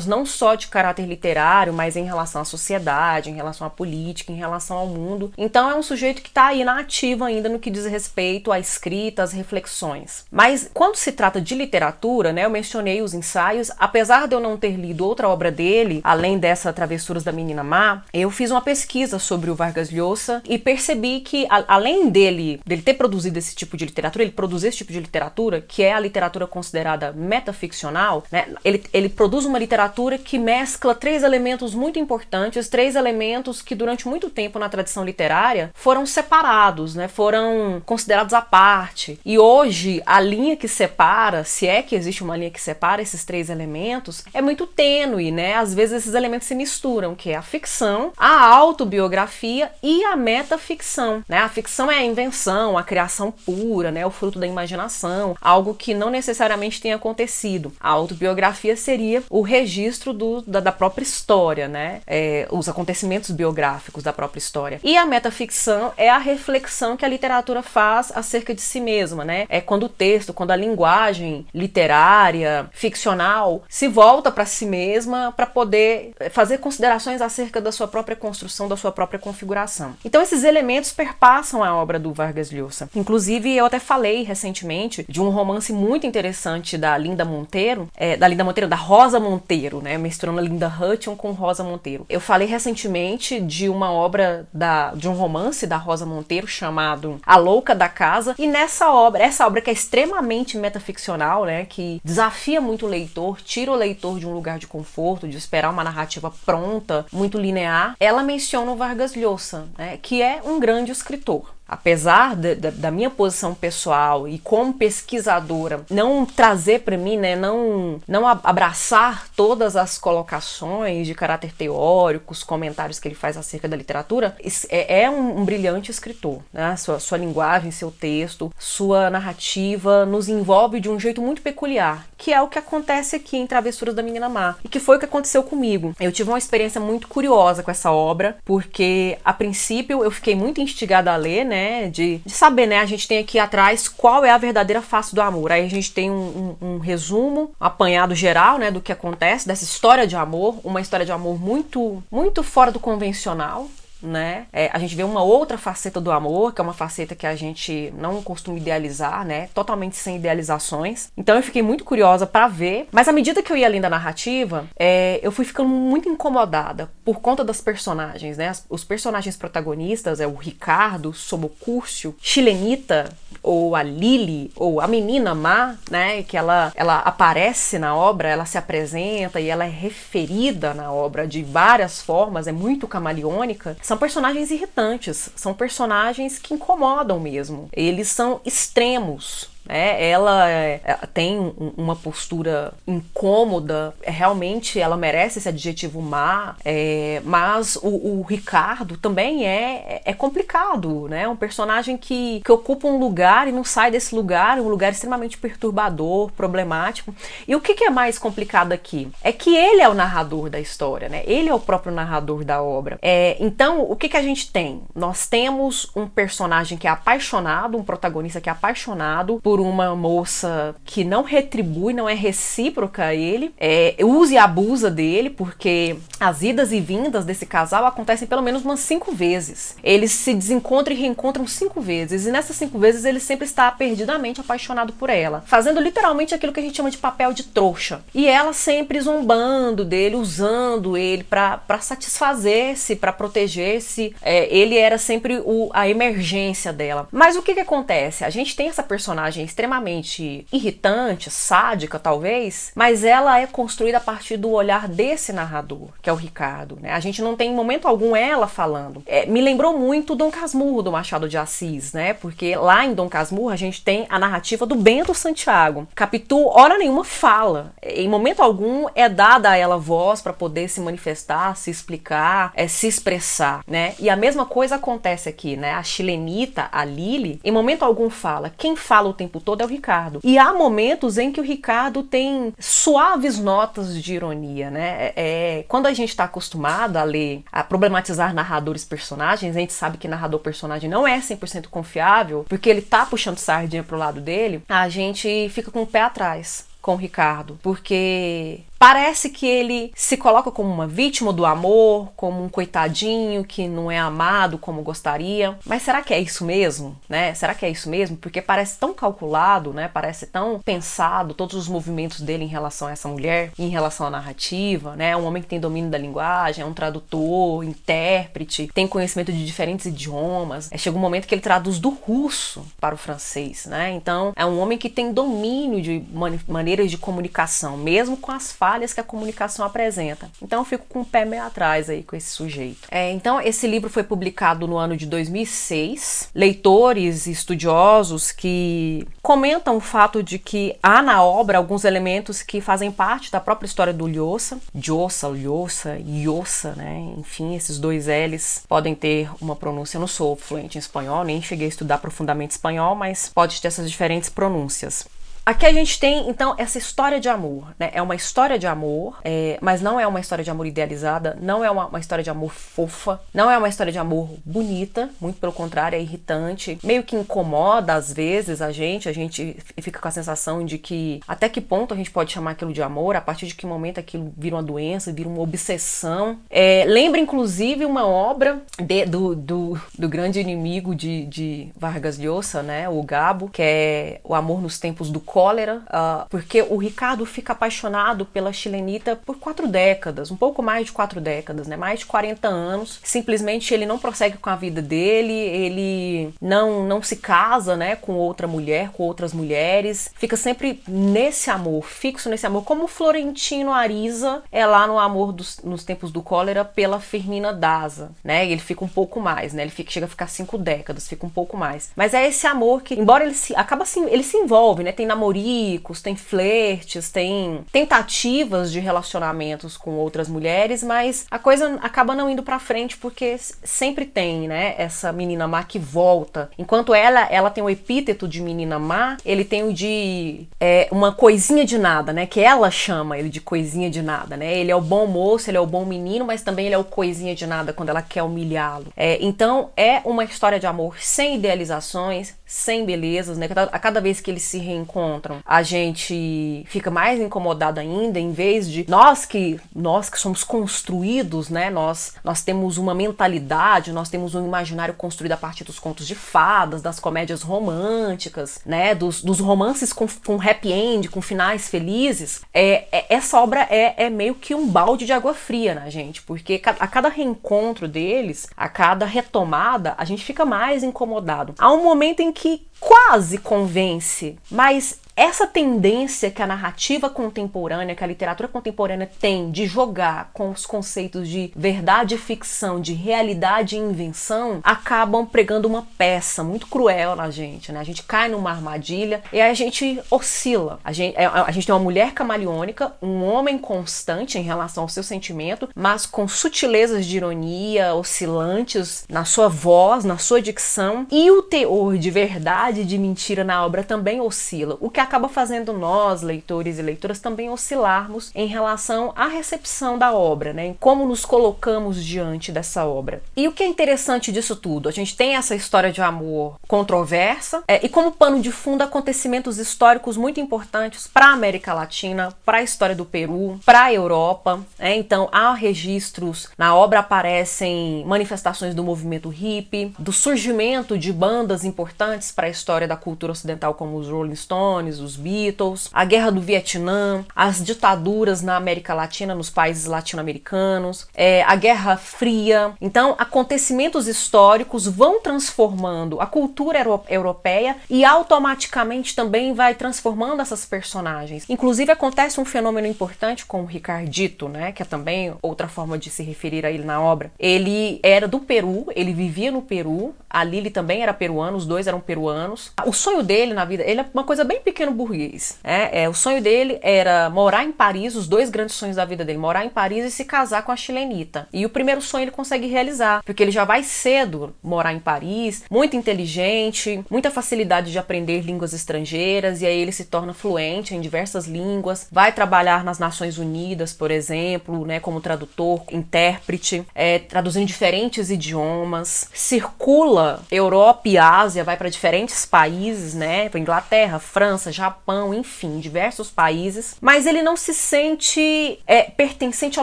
não 0.07 0.25
só 0.25 0.55
de 0.55 0.69
caráter 0.69 1.07
literário, 1.07 1.73
mas 1.73 1.97
em 1.97 2.05
relação 2.05 2.43
à 2.43 2.45
sociedade, 2.45 3.31
em 3.31 3.35
relação 3.35 3.67
à 3.67 3.71
política, 3.71 4.33
em 4.33 4.37
relação 4.37 4.77
ao 4.77 4.87
mundo. 4.87 5.33
Então 5.37 5.71
é 5.71 5.75
um 5.75 5.83
sujeito 5.83 6.23
que 6.23 6.29
está 6.29 6.47
aí 6.47 6.65
na 6.65 6.81
ativa 6.81 7.27
ainda 7.27 7.49
no 7.49 7.59
que 7.59 7.71
diz 7.71 7.87
respeito 7.87 8.53
à 8.53 8.59
escrita, 8.59 9.23
às 9.23 9.33
reflexões. 9.33 10.25
Mas 10.31 10.71
quando 10.73 10.97
se 10.97 11.13
trata 11.13 11.41
de 11.41 11.55
literatura, 11.55 12.33
né? 12.33 12.45
Eu 12.45 12.51
mencionei 12.51 13.03
os 13.03 13.15
ensaios, 13.15 13.71
apesar 13.79 14.27
de 14.29 14.35
eu 14.35 14.41
não 14.41 14.57
ter 14.57 14.77
lido 14.77 15.07
outra 15.07 15.29
obra 15.29 15.51
dele, 15.51 16.01
além 16.03 16.39
dessa 16.39 16.73
Travessuras 16.73 17.25
da 17.25 17.33
Menina 17.33 17.63
Má, 17.63 18.03
eu 18.13 18.31
fiz 18.31 18.51
uma 18.51 18.61
pesquisa 18.61 19.19
sobre 19.19 19.51
o 19.51 19.55
Vargas 19.55 19.91
Llosa 19.91 20.43
e 20.49 20.59
percebi 20.59 21.21
que 21.21 21.47
a, 21.51 21.65
além 21.69 22.09
dele, 22.09 22.61
dele 22.65 22.83
ter 22.83 22.95
produzido 22.95 23.39
esse 23.39 23.55
tipo 23.55 23.77
de 23.77 23.85
literatura, 23.85 24.25
ele 24.25 24.33
produzir 24.33 24.69
esse 24.69 24.79
tipo 24.79 24.93
de 24.93 25.01
literatura, 25.01 25.61
que 25.61 25.83
é 25.83 25.93
a 25.93 26.01
literatura 26.01 26.47
considerada 26.47 27.13
metaficcional, 27.13 28.25
né? 28.31 28.47
Ele, 28.65 28.83
ele 28.93 29.09
produz 29.09 29.36
uma 29.45 29.59
literatura 29.59 30.19
que 30.19 30.39
mescla 30.39 30.95
três 30.95 31.23
elementos 31.23 31.75
muito 31.75 31.99
importantes, 31.99 32.69
três 32.69 32.97
elementos 32.97 33.61
que 33.61 33.75
durante 33.75 34.09
muito 34.09 34.31
tempo 34.31 34.59
na 34.59 34.69
tradição 34.69 35.05
literária 35.05 35.71
foram 35.75 36.07
separados, 36.07 36.95
né? 36.95 37.09
Foram 37.09 37.83
considerados 37.85 38.33
à 38.33 38.41
parte. 38.41 39.19
E 39.25 39.39
hoje 39.39 40.03
a 40.07 40.21
linha 40.21 40.57
que 40.57 40.69
separa, 40.69 41.45
se 41.45 41.67
é 41.67 41.83
que 41.83 41.95
existe 41.95 42.23
uma 42.23 42.37
linha 42.37 42.51
que 42.51 42.61
separa 42.61 43.03
esses 43.03 43.25
três 43.25 43.51
elementos, 43.51 44.25
é 44.33 44.41
muito 44.41 44.67
tênue, 44.67 45.31
né? 45.31 45.55
Às 45.55 45.75
vezes 45.75 46.03
esses 46.03 46.15
elementos 46.15 46.49
se 46.49 46.55
misturam, 46.55 47.15
que 47.15 47.31
é 47.31 47.37
a 47.37 47.43
ficção, 47.43 48.13
a 48.17 48.47
autobiografia 48.47 49.71
e 49.83 50.05
a 50.05 50.17
metaficção, 50.17 51.23
né? 51.29 51.39
A 51.39 51.49
ficção 51.49 51.91
é 51.91 51.99
a 51.99 52.05
invenção, 52.05 52.79
a 52.79 52.83
criação 52.83 53.31
pura, 53.31 53.91
né? 53.91 54.07
O 54.07 54.11
fruto 54.11 54.39
da 54.39 54.47
imaginação, 54.47 55.37
algo 55.41 55.75
que 55.75 55.95
não 55.95 56.11
necessariamente 56.11 56.81
tem 56.81 56.93
acontecido. 56.93 57.73
A 57.81 57.91
autobiografia 57.91 58.77
seria 58.77 59.23
o 59.31 59.43
registro 59.43 60.13
do, 60.13 60.43
da, 60.43 60.61
da 60.61 60.73
própria 60.73 61.03
história, 61.03 61.69
né? 61.69 62.01
É, 62.07 62.47
os 62.51 62.69
acontecimentos 62.69 63.31
biográficos 63.31 64.03
da 64.03 64.13
própria 64.13 64.39
história. 64.39 64.81
E 64.83 64.97
a 64.97 65.07
metaficção 65.07 65.93
é 65.97 66.09
a 66.09 66.19
reflexão 66.19 66.97
que 66.97 67.05
a 67.05 67.09
literatura 67.09 67.63
faz 67.63 68.13
acerca 68.15 68.55
de 68.55 68.61
si 68.61 68.81
mesma, 68.81 69.25
né? 69.25 69.47
É 69.49 69.61
quando 69.61 69.85
o 69.85 69.89
texto, 69.89 70.33
quando 70.33 70.51
a 70.51 70.57
linguagem 70.57 71.47
literária, 71.55 72.69
ficcional, 72.73 73.63
se 73.69 73.89
volta 73.89 74.31
para 74.31 74.47
si 74.47 74.67
mesma 74.67 75.33
para 75.37 75.47
poder 75.47 76.13
fazer 76.31 76.59
considerações 76.59 77.21
acerca 77.21 77.61
da 77.61 77.73
sua 77.73 77.89
própria 77.89 78.17
construção, 78.17 78.69
da 78.69 78.77
sua 78.77 78.93
própria 78.93 79.19
configuração. 79.19 79.95
Então 80.05 80.23
esses 80.23 80.45
elementos 80.45 80.93
perpassam 80.93 81.63
a 81.63 81.75
obra 81.75 81.99
do 81.99 82.13
Vargas 82.13 82.51
Llosa. 82.51 82.89
Inclusive 82.95 83.55
eu 83.55 83.67
até 83.67 83.79
falei 83.79 84.23
recentemente 84.23 85.05
de 85.09 85.21
um 85.21 85.29
romance 85.31 85.73
muito 85.73 86.07
interessante 86.07 86.79
da 86.79 86.97
Linda 86.97 87.25
Monteiro, 87.25 87.89
é, 87.97 88.17
da 88.17 88.29
Linda 88.29 88.45
Monteiro, 88.45 88.69
da 88.69 88.77
Rosa 88.77 89.16
Monteiro, 89.21 89.81
né, 89.81 89.99
misturando 89.99 90.41
Linda 90.41 90.69
Hutton 90.69 91.17
com 91.17 91.33
Rosa 91.33 91.65
Monteiro. 91.65 92.07
Eu 92.09 92.21
falei 92.21 92.47
recentemente 92.47 93.41
de 93.41 93.69
uma 93.69 93.93
obra 93.93 94.47
da, 94.53 94.93
de 94.95 95.09
um 95.09 95.13
romance 95.13 95.67
da 95.67 95.77
Rosa 95.77 96.07
Monteiro 96.07 96.47
chamado 96.47 97.21
A 97.25 97.37
Louca 97.37 97.75
da 97.75 97.89
Casa. 97.89 98.35
E 98.39 98.47
nessa 98.47 98.93
obra, 98.93 99.23
essa 99.23 99.47
obra 99.47 99.61
que 99.61 99.71
é 99.71 99.73
extremamente 99.73 100.57
metaficcional, 100.57 101.45
né, 101.45 101.65
que 101.65 102.01
desafia 102.05 102.61
muito 102.61 102.87
o 102.87 102.89
leitor, 102.89 103.41
tira 103.43 103.71
o 103.71 103.77
leitor 103.77 104.19
de 104.19 104.27
um 104.27 104.33
lugar 104.33 104.59
de 104.59 104.67
conforto, 104.67 105.29
de 105.29 105.37
esperar 105.37 105.71
uma 105.71 105.85
narrativa 105.85 106.33
pronta, 106.45 107.07
muito 107.13 107.39
linear, 107.39 107.95
ela 107.99 108.23
menciona 108.23 108.71
o 108.71 108.77
Vargas 108.77 109.15
Llosa, 109.15 109.67
né, 109.77 109.99
que 110.01 110.23
é 110.23 110.41
um 110.45 110.59
grande 110.59 110.93
escritor 110.93 111.57
apesar 111.69 112.37
de, 112.37 112.55
de, 112.55 112.71
da 112.71 112.91
minha 112.91 113.11
posição 113.11 113.55
pessoal 113.55 114.29
e 114.29 114.39
como 114.39 114.75
pesquisadora, 114.75 115.85
não 115.91 116.25
trazer 116.25 116.81
para 116.81 116.97
mim, 116.97 117.17
né, 117.17 117.35
não, 117.35 118.01
não 118.07 118.27
abraçar 118.27 119.29
todas 119.35 119.77
as 119.77 119.99
colocações 119.99 121.07
de 121.07 121.15
caráter 121.15 121.53
teórico, 121.53 122.33
os 122.33 122.43
comentários 122.43 122.99
que 122.99 123.09
ele 123.09 123.15
faz 123.15 123.37
acerca 123.37 123.69
da 123.69 123.77
literatura, 123.77 124.37
é, 124.69 125.03
é 125.03 125.11
um, 125.11 125.41
um, 125.41 125.45
brilhante 125.45 125.91
escritor. 125.91 126.41
Né? 126.53 126.77
Sua, 126.77 127.01
sua 127.01 127.19
linguagem, 127.19 127.71
seu 127.71 127.91
texto, 127.91 128.53
sua 128.59 129.11
narrativa 129.11 130.05
nos 130.07 130.29
envolve 130.29 130.81
de 130.81 130.89
um 130.89 130.99
jeito 130.99 131.21
muito 131.21 131.43
peculiar, 131.43 132.07
que 132.17 132.33
é 132.33 132.41
o 132.41 132.49
que 132.49 132.59
acontece 132.59 133.17
aqui 133.17 133.37
em 133.37 133.47
Travessuras 133.47 133.95
da 133.95 134.03
Menina 134.03 134.29
Má, 134.29 134.57
e 134.65 134.69
que 134.69 134.81
foi 134.81 134.97
o 134.97 134.99
que 134.99 135.05
aconteceu 135.05 135.43
comigo. 135.43 135.95
Eu 135.99 136.13
tive 136.13 136.31
uma 136.31 136.39
experiência 136.39 136.81
muito 136.81 137.09
curiosa 137.09 137.63
com 137.63 137.71
essa 137.71 137.91
obra, 137.91 138.37
porque 138.45 139.19
a 139.25 139.33
princípio 139.33 140.05
eu 140.05 140.11
fiquei 140.11 140.35
muito 140.35 140.61
instigada 140.61 141.13
a 141.13 141.17
ler, 141.17 141.45
né? 141.45 141.56
Né? 141.57 141.89
De, 141.89 142.19
de, 142.19 142.33
saber, 142.33 142.67
né? 142.67 142.79
A 142.81 142.87
gente 142.87 143.09
tem 143.09 143.19
aqui 143.19 143.39
atrás 143.39 143.89
qual 143.89 144.25
é 144.25 144.31
a 144.31 144.39
verdadeira 144.39 144.83
face 144.83 145.15
do 145.15 145.23
amor. 145.23 145.51
Aí 145.51 145.65
a 145.65 145.71
gente 145.71 145.91
tem 145.91 146.11
um, 146.11 146.57
um, 146.61 146.67
um 146.75 146.79
resumo, 146.79 147.51
um 147.61 147.65
apanhado 147.65 148.15
geral, 148.15 148.59
né? 148.59 148.71
Do 148.71 148.81
que 148.81 148.93
acontece, 148.93 149.49
dessa 149.49 149.65
história 149.65 150.07
de 150.07 150.15
amor, 150.15 150.61
uma 150.63 150.81
história 150.81 151.07
de 151.07 151.13
amor 151.13 151.41
muito, 151.41 152.03
muito 152.11 152.43
fora 152.43 152.71
do 152.71 152.79
convencional, 152.79 153.69
né? 154.07 154.47
É, 154.53 154.71
a 154.73 154.79
gente 154.79 154.95
vê 154.95 155.03
uma 155.03 155.23
outra 155.23 155.59
faceta 155.59 156.01
do 156.01 156.11
amor, 156.11 156.53
que 156.53 156.61
é 156.61 156.65
uma 156.65 156.73
faceta 156.73 157.15
que 157.15 157.27
a 157.27 157.35
gente 157.35 157.93
não 157.99 158.23
costuma 158.23 158.57
idealizar, 158.57 159.25
né? 159.25 159.49
Totalmente 159.55 159.97
sem 159.97 160.17
idealizações. 160.17 161.11
Então 161.17 161.37
eu 161.37 161.43
fiquei 161.43 161.63
muito 161.63 161.85
curiosa 161.85 162.27
para 162.27 162.49
ver, 162.49 162.89
mas 162.93 163.09
à 163.09 163.13
medida 163.13 163.43
que 163.43 163.53
eu 163.53 163.57
ia 163.57 163.67
além 163.67 163.81
da 163.81 163.91
narrativa, 163.91 164.67
é, 164.79 165.21
eu 165.23 165.33
fui 165.33 165.45
ficando 165.45 165.69
muito 165.69 166.09
incomodada 166.09 166.91
por 167.05 167.21
conta 167.21 167.45
das 167.45 167.61
personagens, 167.61 168.37
né? 168.37 168.53
Os 168.69 168.85
personagens 168.85 169.37
protagonistas 169.37 170.21
é 170.21 170.27
o 170.27 170.35
Ricardo, 170.35 171.13
Sobocúrcio, 171.13 172.15
Chilenita, 172.21 173.11
ou 173.47 173.77
a 173.77 173.83
Lily, 173.83 174.51
ou 174.57 174.81
a 174.81 174.89
menina 174.89 175.35
má, 175.35 175.77
né? 175.89 176.25
Que 176.25 176.37
ela, 176.37 176.73
ela 176.75 176.99
aparece 176.99 177.79
na 177.79 177.95
obra, 177.95 178.29
ela 178.29 178.45
se 178.45 178.59
apresenta 178.59 179.41
e 179.41 179.49
ela 179.49 179.65
é 179.65 179.69
referida 179.69 180.75
na 180.75 180.93
obra 180.93 181.27
de 181.27 181.45
várias 181.45 182.03
formas, 182.03 182.49
é 182.49 182.53
muito 182.53 182.89
camaleônica. 182.89 183.77
São 183.81 183.97
personagens 183.97 184.51
irritantes, 184.51 185.31
são 185.37 185.55
personagens 185.55 186.39
que 186.41 186.55
incomodam 186.55 187.21
mesmo. 187.21 187.69
Eles 187.73 188.09
são 188.09 188.41
extremos, 188.45 189.49
né? 189.67 190.09
Ela 190.09 190.49
é, 190.49 190.81
tem 191.13 191.53
uma 191.77 191.97
postura 191.97 192.73
incômoda, 192.87 193.95
é, 194.03 194.11
realmente 194.11 194.81
ela 194.81 194.97
merece 194.97 195.39
esse 195.39 195.49
adjetivo 195.49 196.01
má, 196.01 196.57
é, 196.65 197.21
mas 197.25 197.77
o, 197.77 197.89
o, 197.89 198.23
Ricardo 198.23 198.97
também 198.97 199.47
é, 199.47 200.03
é 200.05 200.13
complicado, 200.13 201.09
né? 201.09 201.29
Um 201.29 201.37
personagem 201.37 201.97
que, 201.97 202.41
que 202.45 202.53
ocupa 202.53 202.89
um 202.89 202.99
lugar 202.99 203.49
e 203.49 203.53
não 203.53 203.65
sai 203.65 203.91
desse 203.91 204.15
lugar, 204.15 204.59
um 204.59 204.69
lugar 204.69 204.93
extremamente 204.93 205.39
perturbador, 205.39 206.31
problemático. 206.33 207.15
E 207.47 207.55
o 207.55 207.61
que, 207.61 207.75
que 207.75 207.85
é 207.85 207.91
mais 207.91 208.19
complicado 208.19 208.73
aqui? 208.73 209.09
É 209.23 209.33
que 209.33 209.57
ele 209.57 209.81
é 209.81 209.89
o 209.89 209.95
narrador 209.95 210.51
da 210.51 210.61
história, 210.61 211.09
né? 211.09 211.23
Ele 211.27 211.49
é 211.49 211.55
o 211.55 211.61
próprio 211.61 211.93
narrador 211.93 212.45
da 212.45 212.63
obra. 212.63 212.99
É, 213.03 213.37
então, 213.41 213.83
o 213.83 213.97
que, 213.97 214.09
que 214.09 214.17
a 214.17 214.23
gente 214.23 214.51
tem? 214.51 214.83
Nós 214.95 215.27
temos 215.27 215.91
um 215.95 216.07
personagem 216.07 216.79
que 216.79 216.87
é 216.87 216.91
apaixonado, 216.91 217.79
um 217.79 217.85
protagonista 217.85 218.41
que 218.41 218.49
é 218.49 218.53
apaixonado 218.53 219.41
por 219.43 219.56
por 219.57 219.63
uma 219.63 219.97
moça 219.97 220.77
que 220.85 221.03
não 221.03 221.23
retribui, 221.23 221.95
não 221.95 222.07
é 222.07 222.13
recíproca 222.13 223.05
a 223.05 223.15
ele, 223.15 223.55
é, 223.59 223.97
usa 224.03 224.35
e 224.35 224.37
abusa 224.37 224.91
dele, 224.91 225.31
porque 225.31 225.97
as 226.21 226.43
idas 226.43 226.73
e 226.73 226.81
vindas 226.81 227.25
desse 227.25 227.47
casal 227.47 227.87
acontecem 227.87 228.29
pelo 228.29 228.43
menos 228.43 228.67
umas 228.67 228.81
cinco 228.81 229.13
vezes. 229.13 229.75
Eles 229.83 230.13
se 230.13 230.35
desencontram 230.35 230.95
e 230.95 230.99
reencontram 230.99 231.47
cinco 231.47 231.81
vezes, 231.81 232.27
e 232.27 232.31
nessas 232.31 232.55
cinco 232.55 232.79
vezes 232.79 233.07
ele 233.07 233.19
sempre 233.19 233.47
está 233.47 233.71
perdidamente 233.71 234.43
apaixonado 234.43 234.93
por 234.93 235.09
ela, 235.09 235.43
fazendo 235.47 235.81
literalmente 235.81 236.35
aquilo 236.35 236.53
que 236.53 236.61
a 236.61 236.63
gente 236.63 236.77
chama 236.77 236.91
de 236.91 236.99
papel 236.99 237.33
de 237.33 237.45
trouxa. 237.45 238.03
E 238.15 238.29
ela 238.29 238.53
sempre 238.53 239.01
zombando 239.01 239.87
dele, 239.87 240.17
usando 240.17 240.99
ele 240.99 241.25
para 241.25 241.81
satisfazer-se, 241.81 242.95
para 242.95 243.11
proteger-se. 243.11 244.15
É, 244.21 244.55
ele 244.55 244.77
era 244.77 244.99
sempre 244.99 245.41
o, 245.43 245.71
a 245.73 245.89
emergência 245.89 246.75
dela. 246.75 247.09
Mas 247.11 247.37
o 247.37 247.43
que, 247.43 247.55
que 247.55 247.61
acontece? 247.61 248.23
A 248.23 248.29
gente 248.29 248.55
tem 248.55 248.69
essa 248.69 248.83
personagem 248.83 249.46
extremamente 249.47 250.47
irritante, 250.53 251.31
sádica 251.31 251.99
talvez, 251.99 252.73
mas 252.75 253.05
ela 253.05 253.41
é 253.41 253.47
construída 253.47 253.99
a 253.99 254.01
partir 254.01 254.37
do 254.37 254.51
olhar 254.51 254.89
desse 254.89 255.33
narrador, 255.33 255.89
que 256.03 256.11
é 256.11 256.13
o 256.13 256.17
Ricardo. 256.17 256.79
Né? 256.81 256.91
A 256.93 257.01
gente 257.01 257.23
não 257.23 257.37
tem 257.37 257.51
em 257.51 257.55
momento 257.55 257.89
algum 257.89 258.15
ela 258.15 258.47
falando. 258.47 259.03
É, 259.07 259.27
me 259.27 259.41
lembrou 259.41 259.79
muito 259.79 260.15
Dom 260.15 260.31
Casmurro 260.31 260.83
do 260.83 260.93
Machado 260.93 261.29
de 261.29 261.39
Assis, 261.39 261.93
né? 261.93 262.13
Porque 262.13 262.57
lá 262.57 262.85
em 262.85 262.95
Dom 262.95 263.09
Casmurro 263.09 263.51
a 263.51 263.57
gente 263.57 263.83
tem 263.83 264.07
a 264.09 264.19
narrativa 264.19 264.67
do 264.67 264.75
Bento 264.75 265.15
Santiago. 265.15 265.87
Capitu, 265.95 266.47
hora 266.49 266.77
nenhuma, 266.77 267.05
fala. 267.05 267.73
Em 267.83 268.09
momento 268.09 268.41
algum 268.41 268.87
é 268.95 269.09
dada 269.09 269.51
a 269.51 269.57
ela 269.57 269.79
voz 269.79 270.21
para 270.21 270.33
poder 270.33 270.69
se 270.69 270.81
manifestar, 270.81 271.57
se 271.57 271.71
explicar, 271.71 272.53
é, 272.55 272.67
se 272.69 272.87
expressar, 272.87 273.63
né? 273.67 273.95
E 273.99 274.11
a 274.11 274.17
mesma 274.17 274.45
coisa 274.45 274.77
acontece 274.77 275.29
aqui, 275.29 275.57
né? 275.57 275.73
A 275.73 275.83
chilenita, 275.83 276.69
a 276.73 276.85
Lili, 276.85 277.41
em 277.45 277.53
momento 277.53 277.85
algum 277.85 278.11
fala. 278.11 278.53
Quem 278.57 278.75
fala 278.77 279.09
o 279.09 279.15
tempo 279.15 279.36
todo 279.41 279.61
é 279.61 279.65
o 279.65 279.69
Ricardo. 279.69 280.21
E 280.23 280.39
há 280.39 280.53
momentos 280.53 281.19
em 281.19 281.31
que 281.31 281.41
o 281.41 281.45
Ricardo 281.45 282.03
tem 282.03 282.53
suaves 282.59 283.39
notas 283.39 284.03
de 284.03 284.15
ironia, 284.15 284.71
né? 284.71 285.07
É, 285.07 285.13
é 285.17 285.65
quando 285.69 285.87
a 285.87 285.93
gente 285.93 286.11
está 286.11 286.25
acostumado 286.25 286.97
a 286.97 287.05
ler, 287.05 287.43
a 287.51 287.63
problematizar 287.63 288.35
narradores 288.35 288.85
personagens, 288.85 289.57
a 289.57 289.61
gente 289.61 289.73
sabe 289.73 289.99
que 289.99 290.09
narrador 290.09 290.41
personagem 290.41 290.89
não 290.89 291.07
é 291.07 291.19
100% 291.19 291.67
confiável, 291.69 292.45
porque 292.49 292.69
ele 292.69 292.83
tá 292.83 293.05
puxando 293.07 293.39
sardinha 293.39 293.83
pro 293.83 293.99
lado 293.99 294.21
dele, 294.21 294.63
a 294.69 294.89
gente 294.89 295.49
fica 295.51 295.71
com 295.71 295.83
o 295.83 295.87
pé 295.87 296.03
atrás 296.03 296.67
com 296.87 296.95
o 296.95 296.97
Ricardo, 296.97 297.59
porque 297.65 298.61
Parece 298.79 299.31
que 299.31 299.47
ele 299.47 299.91
se 299.95 300.17
coloca 300.17 300.51
como 300.51 300.71
uma 300.71 300.87
vítima 300.87 301.33
do 301.33 301.47
amor, 301.47 302.13
como 302.15 302.45
um 302.45 302.49
coitadinho 302.49 303.43
que 303.45 303.67
não 303.67 303.91
é 303.91 303.99
amado 303.99 304.59
como 304.59 304.83
gostaria. 304.83 305.59
Mas 305.65 305.83
será 305.83 306.03
que 306.03 306.13
é 306.13 306.21
isso 306.21 306.45
mesmo, 306.45 306.97
né? 307.09 307.33
Será 307.35 307.55
que 307.55 307.65
é 307.65 307.71
isso 307.71 307.89
mesmo? 307.89 308.17
Porque 308.17 308.43
parece 308.43 308.79
tão 308.79 308.93
calculado, 308.93 309.73
né? 309.73 309.89
Parece 309.89 310.27
tão 310.27 310.61
pensado 310.61 311.35
todos 311.35 311.57
os 311.57 311.69
movimentos 311.69 312.21
dele 312.21 312.45
em 312.45 312.49
relação 312.49 312.89
a 312.89 312.93
essa 312.93 313.09
mulher, 313.09 313.51
em 313.59 313.69
relação 313.69 314.07
à 314.07 314.11
narrativa, 314.11 314.95
né? 314.95 315.17
Um 315.17 315.25
homem 315.25 315.43
que 315.43 315.49
tem 315.49 315.59
domínio 315.59 315.91
da 315.91 315.99
linguagem, 315.99 316.63
é 316.63 316.67
um 316.67 316.75
tradutor, 316.75 317.65
intérprete, 317.65 318.71
tem 318.75 318.87
conhecimento 318.87 319.33
de 319.33 319.45
diferentes 319.45 319.87
idiomas. 319.87 320.71
É, 320.71 320.77
chega 320.77 320.97
um 320.97 321.01
momento 321.01 321.27
que 321.27 321.35
ele 321.35 321.43
traduz 321.43 321.79
do 321.79 321.89
russo 321.89 322.67
para 322.79 322.95
o 322.95 322.99
francês, 322.99 323.65
né? 323.67 323.91
Então, 323.93 324.33
é 324.37 324.45
um 324.45 324.61
homem 324.61 324.77
que 324.77 324.91
tem 324.91 325.13
domínio 325.13 325.81
de 325.81 326.05
maneiras 326.47 326.91
de 326.91 326.99
comunicação, 326.99 327.77
mesmo 327.77 328.17
com 328.17 328.33
as 328.33 328.53
falhas 328.67 328.93
que 328.93 328.99
a 328.99 329.05
comunicação 329.05 329.65
apresenta. 329.65 330.29
Então 330.43 330.61
eu 330.61 330.65
fico 330.65 330.87
com 330.89 331.03
o 331.03 331.05
pé 331.05 331.25
meio 331.25 331.45
atrás 331.45 331.89
aí 331.89 332.03
com 332.03 332.17
esse 332.17 332.31
sujeito. 332.31 332.89
É, 332.91 333.13
então 333.13 333.41
esse 333.41 333.65
livro 333.65 333.89
foi 333.89 334.03
publicado 334.03 334.67
no 334.67 334.77
ano 334.77 334.97
de 334.97 335.07
2006. 335.07 336.31
Leitores 336.35 337.29
e 337.29 337.31
estudiosos 337.31 338.33
que 338.33 339.07
comentam 339.23 339.77
o 339.77 339.81
fato 339.81 340.21
de 340.21 340.37
que 340.37 340.75
há 340.83 341.01
na 341.01 341.23
obra 341.23 341.59
alguns 341.59 341.85
elementos 341.85 342.43
que 342.43 342.61
fazem 342.61 342.91
parte 342.91 343.31
da 343.31 343.39
própria 343.39 343.69
história 343.69 343.93
do 343.93 344.09
Lhosa, 344.09 344.59
Lhosa, 344.75 345.29
Lhosa, 345.29 345.97
Lhosa, 346.05 346.73
né? 346.75 347.15
Enfim, 347.19 347.55
esses 347.55 347.79
dois 347.79 348.07
L's 348.09 348.65
podem 348.69 348.97
ter 348.97 349.31
uma 349.41 349.55
pronúncia. 349.55 349.97
Eu 349.97 350.01
não 350.01 350.09
sou 350.09 350.35
fluente 350.35 350.77
em 350.77 350.81
espanhol, 350.81 351.23
nem 351.23 351.41
cheguei 351.41 351.67
a 351.67 351.69
estudar 351.69 351.99
profundamente 351.99 352.55
espanhol, 352.55 352.97
mas 352.97 353.31
pode 353.33 353.63
ter 353.63 353.69
essas 353.69 353.89
diferentes 353.89 354.29
pronúncias. 354.29 355.07
Aqui 355.47 355.65
a 355.65 355.73
gente 355.73 356.01
tem, 356.01 356.29
então, 356.29 356.57
essa 356.59 356.77
história 356.77 357.21
de 357.21 357.29
amor, 357.29 357.73
né? 357.79 357.91
É 357.95 358.03
uma 358.03 358.17
história 358.17 358.59
de 358.59 358.67
amor, 358.67 359.21
é, 359.25 359.57
mas 359.61 359.81
não 359.81 360.01
é 360.01 360.05
uma 360.05 360.19
história 360.19 360.43
de 360.43 360.51
amor 360.51 360.67
idealizada, 360.67 361.39
não 361.41 361.65
é 361.65 361.71
uma, 361.71 361.87
uma, 361.87 362.01
história 362.01 362.25
de 362.25 362.29
amor 362.29 362.51
fofa, 362.51 363.21
não 363.33 363.49
é 363.49 363.57
uma 363.57 363.69
história 363.69 363.93
de 363.93 363.99
amor 363.99 364.29
bonita, 364.45 365.09
muito 365.21 365.39
pelo 365.39 365.53
contrário, 365.53 365.95
é 365.97 366.03
irritante, 366.03 366.77
meio 366.83 367.05
que 367.05 367.15
incomoda 367.15 367.95
às 367.95 368.13
vezes 368.13 368.61
a 368.61 368.73
gente, 368.73 369.09
a 369.09 369.13
gente 369.13 369.57
fica 369.81 370.01
com 370.01 370.09
a 370.09 370.11
sensação 370.11 370.65
de 370.65 370.79
que 370.79 371.21
até 371.29 371.49
que 371.49 371.61
ponto 371.61 371.95
a 371.95 371.97
gente 371.97 372.11
pode 372.11 372.33
chamar 372.33 372.51
aquilo 372.51 372.73
de 372.73 372.83
amor, 372.83 373.15
a 373.15 373.21
partir 373.21 373.47
de 373.47 373.55
que 373.55 373.67
momento 373.67 374.01
aquilo 374.01 374.33
vira 374.37 374.57
uma 374.57 374.63
doença, 374.65 375.13
vira 375.13 375.29
uma 375.29 375.41
obsessão. 375.41 376.41
É, 376.51 376.85
lembra, 376.89 377.21
inclusive, 377.21 377.85
uma 377.85 378.05
obra 378.05 378.63
de, 378.81 379.07
do, 379.07 379.37
do, 379.37 379.81
do, 379.97 380.09
grande 380.09 380.41
inimigo 380.41 380.93
de, 380.93 381.25
de 381.27 381.69
Vargas 381.77 382.19
Llosa, 382.19 382.65
né? 382.65 382.89
O 382.89 383.01
Gabo, 383.05 383.49
que 383.49 383.63
é 383.63 384.21
O 384.25 384.35
Amor 384.35 384.61
nos 384.61 384.81
Tempos 384.81 385.09
do 385.09 385.21
cólera, 385.37 385.83
uh, 385.89 386.27
porque 386.31 386.63
o 386.63 386.79
Ricardo 386.79 387.27
fica 387.27 387.53
apaixonado 387.53 388.25
pela 388.25 388.55
chilenita 388.55 389.17
por 389.17 389.37
quatro 389.37 389.69
décadas, 389.69 390.31
um 390.31 390.37
pouco 390.37 390.63
mais 390.63 390.87
de 390.87 390.93
quatro 390.93 391.21
décadas, 391.21 391.67
né? 391.67 391.77
Mais 391.77 391.99
de 391.99 392.07
40 392.07 392.49
anos. 392.49 392.99
Simplesmente 393.05 393.75
ele 393.75 393.85
não 393.85 393.99
prossegue 393.99 394.39
com 394.39 394.49
a 394.49 394.57
vida 394.57 394.81
dele, 394.81 395.35
ele 395.35 396.33
não, 396.41 396.85
não 396.85 397.03
se 397.03 397.17
casa, 397.17 397.77
né, 397.77 397.97
com 397.97 398.15
outra 398.15 398.47
mulher, 398.47 398.93
com 398.93 399.03
outras 399.03 399.35
mulheres. 399.35 400.11
Fica 400.17 400.39
sempre 400.39 400.83
nesse 400.89 401.51
amor, 401.51 401.85
fixo 401.85 402.31
nesse 402.31 402.47
amor, 402.47 402.65
como 402.65 402.85
o 402.85 402.89
Florentino 402.89 403.75
Ariza 403.75 404.43
é 404.51 404.65
lá 404.65 404.87
no 404.87 404.99
Amor 404.99 405.33
dos, 405.33 405.59
nos 405.63 405.85
Tempos 405.85 406.11
do 406.11 406.23
Cólera 406.23 406.65
pela 406.65 406.99
Firmina 406.99 407.53
Daza, 407.53 408.11
né? 408.25 408.51
Ele 408.51 408.61
fica 408.63 408.83
um 408.83 408.89
pouco 408.89 409.21
mais, 409.21 409.53
né? 409.53 409.61
Ele 409.65 409.71
fica, 409.71 409.91
chega 409.91 410.07
a 410.07 410.09
ficar 410.09 410.29
cinco 410.29 410.57
décadas, 410.57 411.07
fica 411.07 411.27
um 411.27 411.31
pouco 411.31 411.59
mais. 411.59 411.91
Mas 411.95 412.15
é 412.15 412.27
esse 412.27 412.47
amor 412.47 412.81
que, 412.81 412.95
embora 412.95 413.23
ele 413.23 413.35
se 413.35 413.55
acaba 413.55 413.83
assim, 413.83 414.07
ele 414.09 414.23
se 414.23 414.39
envolve, 414.39 414.83
né? 414.83 414.93
Tem 414.93 415.05
namoro 415.05 415.26
namoricos, 415.27 416.01
tem 416.01 416.15
flertes, 416.15 417.11
tem 417.11 417.65
tentativas 417.73 418.71
de 418.71 418.79
relacionamentos 418.81 419.77
com 419.77 419.93
outras 419.93 420.29
mulheres, 420.29 420.83
mas 420.83 421.27
a 421.31 421.39
coisa 421.39 421.79
acaba 421.83 422.15
não 422.15 422.31
indo 422.31 422.43
para 422.43 422.59
frente 422.59 422.97
porque 422.97 423.37
sempre 423.63 424.05
tem, 424.05 424.47
né, 424.47 424.75
essa 424.79 425.13
menina 425.13 425.49
má 425.49 425.63
que 425.65 425.79
volta. 425.79 426.51
Enquanto 426.59 426.95
ela, 426.95 427.27
ela 427.31 427.51
tem 427.51 427.63
o 427.63 427.71
epíteto 427.71 428.29
de 428.29 428.41
menina 428.41 428.79
má, 428.79 429.17
ele 429.25 429.45
tem 429.45 429.65
o 429.65 429.73
de 429.73 430.47
é, 430.61 430.89
uma 430.91 431.13
coisinha 431.13 431.65
de 431.65 431.79
nada, 431.79 432.13
né, 432.13 432.27
que 432.27 432.41
ela 432.41 432.71
chama 432.71 433.19
ele 433.19 433.29
de 433.29 433.41
coisinha 433.41 433.91
de 433.91 434.03
nada, 434.03 434.37
né? 434.37 434.59
Ele 434.59 434.71
é 434.71 434.77
o 434.77 434.81
bom 434.81 435.07
moço, 435.07 435.51
ele 435.51 435.57
é 435.57 435.61
o 435.61 435.67
bom 435.67 435.85
menino, 435.85 436.25
mas 436.25 436.43
também 436.43 436.67
ele 436.67 436.75
é 436.75 436.79
o 436.79 436.85
coisinha 436.85 437.35
de 437.35 437.47
nada 437.47 437.73
quando 437.73 437.89
ela 437.89 438.03
quer 438.03 438.23
humilhá-lo. 438.23 438.87
É, 438.97 439.19
então 439.21 439.71
é 439.77 440.01
uma 440.05 440.25
história 440.25 440.59
de 440.59 440.67
amor 440.67 440.97
sem 441.01 441.37
idealizações, 441.37 442.35
sem 442.45 442.85
belezas, 442.85 443.37
né? 443.37 443.49
A 443.73 443.79
cada 443.79 444.01
vez 444.01 444.21
que 444.21 444.31
eles 444.31 444.43
se 444.43 444.59
reencontram, 444.59 445.16
a 445.45 445.63
gente 445.63 446.65
fica 446.69 446.91
mais 446.91 447.21
incomodado 447.21 447.81
ainda, 447.81 448.19
em 448.19 448.33
vez 448.33 448.71
de 448.71 448.85
nós 448.89 449.25
que 449.25 449.61
nós 449.75 450.09
que 450.09 450.19
somos 450.19 450.45
construídos, 450.45 451.49
né? 451.49 451.71
Nós 451.71 452.15
nós 452.23 452.43
temos 452.43 452.79
uma 452.79 452.95
mentalidade, 452.95 453.93
nós 453.93 454.09
temos 454.09 454.35
um 454.35 454.45
imaginário 454.45 454.95
construído 454.95 455.33
a 455.33 455.37
partir 455.37 455.65
dos 455.65 455.79
contos 455.79 456.07
de 456.07 456.15
fadas, 456.15 456.83
das 456.83 456.99
comédias 456.99 457.43
românticas, 457.43 458.61
né? 458.65 458.95
Dos, 458.95 459.23
dos 459.23 459.41
romances 459.41 459.93
com, 459.93 460.07
com 460.25 460.41
happy 460.41 460.73
end, 460.73 461.09
com 461.09 461.21
finais 461.21 461.69
felizes. 461.69 462.43
É, 462.53 462.87
é 462.93 463.15
essa 463.15 463.41
obra 463.41 463.67
é, 463.71 464.07
é 464.07 464.11
meio 464.11 464.35
que 464.35 464.55
um 464.55 464.67
balde 464.67 465.07
de 465.07 465.13
água 465.13 465.35
fria 465.35 465.75
na 465.75 465.91
gente, 465.91 466.23
porque 466.23 466.61
a 466.65 466.87
cada 466.87 467.09
reencontro 467.09 467.89
deles, 467.89 468.49
a 468.57 468.69
cada 468.69 469.07
retomada, 469.07 469.95
a 469.97 470.05
gente 470.05 470.25
fica 470.25 470.45
mais 470.45 470.83
incomodado. 470.83 471.55
Há 471.59 471.73
um 471.73 471.83
momento 471.83 472.21
em 472.21 472.33
que 472.33 472.67
quase 472.81 473.39
convence, 473.39 474.39
mas 474.51 475.01
essa 475.17 475.47
tendência 475.47 476.31
que 476.31 476.43
a 476.43 476.47
narrativa 476.47 477.09
contemporânea, 477.09 477.95
que 477.95 478.05
a 478.05 478.07
literatura 478.07 478.47
contemporânea 478.47 479.11
tem 479.19 479.51
de 479.51 479.67
jogar 479.67 480.31
com 480.35 480.51
os 480.51 480.67
conceitos 480.67 481.27
de 481.27 481.51
verdade 481.57 482.17
e 482.17 482.19
ficção, 482.19 482.79
de 482.79 482.93
realidade 482.93 483.77
e 483.77 483.79
invenção, 483.79 484.61
acabam 484.63 485.25
pregando 485.25 485.67
uma 485.67 485.87
peça 485.97 486.45
muito 486.45 486.67
cruel 486.67 487.17
na 487.17 487.31
gente, 487.31 487.73
né? 487.73 487.81
A 487.81 487.85
gente 487.85 488.03
cai 488.03 488.29
numa 488.29 488.51
armadilha 488.51 489.23
e 489.33 489.41
aí 489.41 489.51
a 489.51 489.55
gente 489.55 489.99
oscila. 490.11 490.79
A 490.85 490.93
gente, 490.93 491.17
é, 491.17 491.25
a 491.25 491.51
gente 491.51 491.67
tem 491.67 491.75
uma 491.75 491.83
mulher 491.83 492.13
camaleônica, 492.13 492.93
um 493.01 493.25
homem 493.25 493.57
constante 493.57 494.39
em 494.39 494.43
relação 494.43 494.83
ao 494.83 494.89
seu 494.89 495.03
sentimento, 495.03 495.69
mas 495.75 496.05
com 496.05 496.29
sutilezas 496.29 497.07
de 497.07 497.17
ironia, 497.17 497.95
oscilantes 497.95 499.07
na 499.09 499.25
sua 499.25 499.49
voz, 499.49 500.05
na 500.05 500.19
sua 500.19 500.43
dicção, 500.43 501.07
e 501.11 501.31
o 501.31 501.41
teor 501.41 501.97
de 501.97 502.11
verdade 502.11 502.83
e 502.83 502.85
de 502.85 502.99
mentira 502.99 503.43
na 503.43 503.65
obra 503.65 503.83
também 503.83 504.21
oscila. 504.21 504.77
O 504.79 504.91
que 504.91 505.06
acaba 505.07 505.29
fazendo 505.29 505.73
nós, 505.73 506.23
leitores 506.23 506.79
e 506.79 506.83
leitoras, 506.83 507.19
também 507.19 507.49
oscilarmos 507.49 508.31
em 508.35 508.47
relação 508.47 509.13
à 509.17 509.27
recepção 509.29 509.99
da 509.99 510.13
obra, 510.13 510.53
né? 510.53 510.67
Em 510.67 510.75
como 510.75 511.07
nos 511.07 511.25
colocamos 511.25 512.05
diante 512.05 512.53
dessa 512.53 512.85
obra. 512.85 513.23
E 513.37 513.49
o 513.49 513.53
que 513.53 513.63
é 513.63 513.67
interessante 513.67 514.31
disso 514.31 514.57
tudo? 514.57 514.89
A 514.89 514.93
gente 514.93 515.17
tem 515.17 515.37
essa 515.37 515.55
história 515.55 515.93
de 515.93 516.03
amor 516.03 516.57
controversa 516.69 517.63
é, 517.69 517.85
e 517.85 517.89
como 517.89 518.13
pano 518.13 518.41
de 518.41 518.51
fundo 518.51 518.83
acontecimentos 518.83 519.59
históricos 519.59 520.17
muito 520.17 520.41
importantes 520.41 521.07
para 521.07 521.27
a 521.27 521.33
América 521.33 521.73
Latina, 521.73 522.33
para 522.45 522.59
a 522.59 522.63
história 522.63 522.95
do 522.95 523.05
Peru, 523.05 523.59
para 523.65 523.85
a 523.85 523.93
Europa. 523.93 524.61
É, 524.79 524.95
então 524.95 525.29
há 525.33 525.55
registros 525.55 526.49
na 526.59 526.75
obra 526.75 527.01
aparecem 527.01 528.05
manifestações 528.07 528.75
do 528.75 528.83
movimento 528.83 529.29
hippie, 529.29 529.95
do 529.99 530.13
surgimento 530.13 530.99
de 530.99 531.13
bandas 531.13 531.65
importantes 531.65 532.33
para 532.33 532.47
a 532.47 532.51
história 532.51 532.89
da 532.89 532.97
cultura 532.97 533.33
ocidental 533.33 533.75
como 533.75 533.97
os 533.97 534.09
Rolling 534.09 534.35
Stones 534.35 534.96
Os 535.01 535.17
Beatles, 535.17 535.89
a 535.93 536.05
guerra 536.05 536.31
do 536.31 536.41
Vietnã, 536.41 537.25
as 537.35 537.63
ditaduras 537.63 538.43
na 538.43 538.57
América 538.57 538.95
Latina, 538.95 539.35
nos 539.35 539.51
países 539.51 539.87
latino-americanos, 539.87 541.07
é, 541.15 541.43
a 541.45 541.55
Guerra 541.57 541.97
Fria. 541.97 542.73
Então, 542.81 543.15
acontecimentos 543.19 544.09
históricos 544.09 544.87
vão 544.87 545.21
transformando 545.21 546.21
a 546.21 546.27
cultura 546.27 546.79
europeia 547.09 547.77
e 547.89 548.05
automaticamente 548.05 549.15
também 549.15 549.55
vai 549.55 549.75
transformando 549.75 550.43
essas 550.43 550.65
personagens. 550.65 551.45
Inclusive, 551.49 551.91
acontece 551.93 552.41
um 552.41 552.45
fenômeno 552.45 552.87
importante 552.87 553.45
com 553.47 553.63
o 553.63 553.67
Ricardito, 553.67 554.49
né, 554.49 554.73
que 554.73 554.83
é 554.83 554.87
também 554.87 555.35
outra 555.43 555.69
forma 555.69 555.99
de 555.99 556.11
se 556.11 556.23
referir 556.23 556.65
a 556.65 556.71
ele 556.71 556.85
na 556.85 557.01
obra. 557.01 557.31
Ele 557.39 558.01
era 558.03 558.29
do 558.29 558.39
Peru, 558.39 558.87
ele 558.95 559.13
vivia 559.13 559.51
no 559.51 559.63
Peru, 559.63 560.15
a 560.29 560.45
Lily 560.45 560.71
também 560.71 561.03
era 561.03 561.15
peruana, 561.15 561.57
os 561.57 561.65
dois 561.67 561.87
eram 561.87 562.01
peruanos. 562.01 562.73
O 562.85 562.93
sonho 562.93 563.23
dele 563.23 563.55
na 563.55 563.65
vida, 563.65 563.83
ele 563.83 564.01
é 564.01 564.07
uma 564.13 564.25
coisa 564.25 564.45
bem 564.45 564.61
pequeno 564.87 564.93
burguês. 564.93 565.59
É, 565.65 566.03
é, 566.03 566.09
o 566.09 566.15
sonho 566.15 566.41
dele 566.41 566.79
era 566.83 567.29
morar 567.31 567.65
em 567.65 567.73
Paris, 567.73 568.15
os 568.15 568.29
dois 568.29 568.51
grandes 568.51 568.75
sonhos 568.77 568.97
da 568.97 569.05
vida 569.05 569.25
dele, 569.25 569.39
morar 569.39 569.65
em 569.65 569.69
Paris 569.69 570.05
e 570.05 570.11
se 570.11 570.25
casar 570.25 570.63
com 570.63 570.73
a 570.73 570.77
chilenita. 570.77 571.49
E 571.53 571.67
o 571.67 571.71
primeiro 571.71 572.01
sonho 572.01 572.25
ele 572.25 572.31
consegue 572.31 572.67
realizar, 572.67 573.23
porque 573.25 573.43
ele 573.43 573.51
já 573.51 573.65
vai 573.65 573.83
cedo 573.83 574.55
morar 574.63 574.93
em 574.93 575.01
Paris, 575.01 575.65
muito 575.71 575.97
inteligente, 575.97 577.05
muita 577.11 577.31
facilidade 577.31 577.91
de 577.91 577.99
aprender 577.99 578.41
línguas 578.41 578.73
estrangeiras, 578.73 579.61
e 579.61 579.67
aí 579.67 579.79
ele 579.79 579.93
se 579.93 580.05
torna 580.05 580.33
fluente 580.33 580.95
em 580.95 581.01
diversas 581.01 581.47
línguas, 581.47 582.07
vai 582.11 582.33
trabalhar 582.33 582.85
nas 582.85 582.99
Nações 582.99 583.39
Unidas, 583.39 583.93
por 583.93 584.11
exemplo, 584.11 584.85
né, 584.87 585.01
como 585.01 585.21
tradutor, 585.21 585.83
intérprete, 585.91 586.85
é, 586.95 587.19
traduzindo 587.19 587.67
diferentes 587.67 588.31
idiomas, 588.31 589.29
circula 589.33 590.43
Europa 590.51 591.09
e 591.09 591.19
Ásia, 591.19 591.65
vai 591.65 591.77
para 591.77 591.89
diferentes 591.89 592.45
países, 592.45 593.15
né, 593.15 593.51
Inglaterra, 593.57 594.19
França, 594.19 594.66
Japão, 594.73 595.33
enfim, 595.33 595.79
diversos 595.79 596.31
países, 596.31 596.97
mas 597.01 597.27
ele 597.27 597.43
não 597.43 597.57
se 597.57 597.75
sente 597.75 598.79
é, 598.87 599.03
pertencente 599.03 599.79
a 599.79 599.83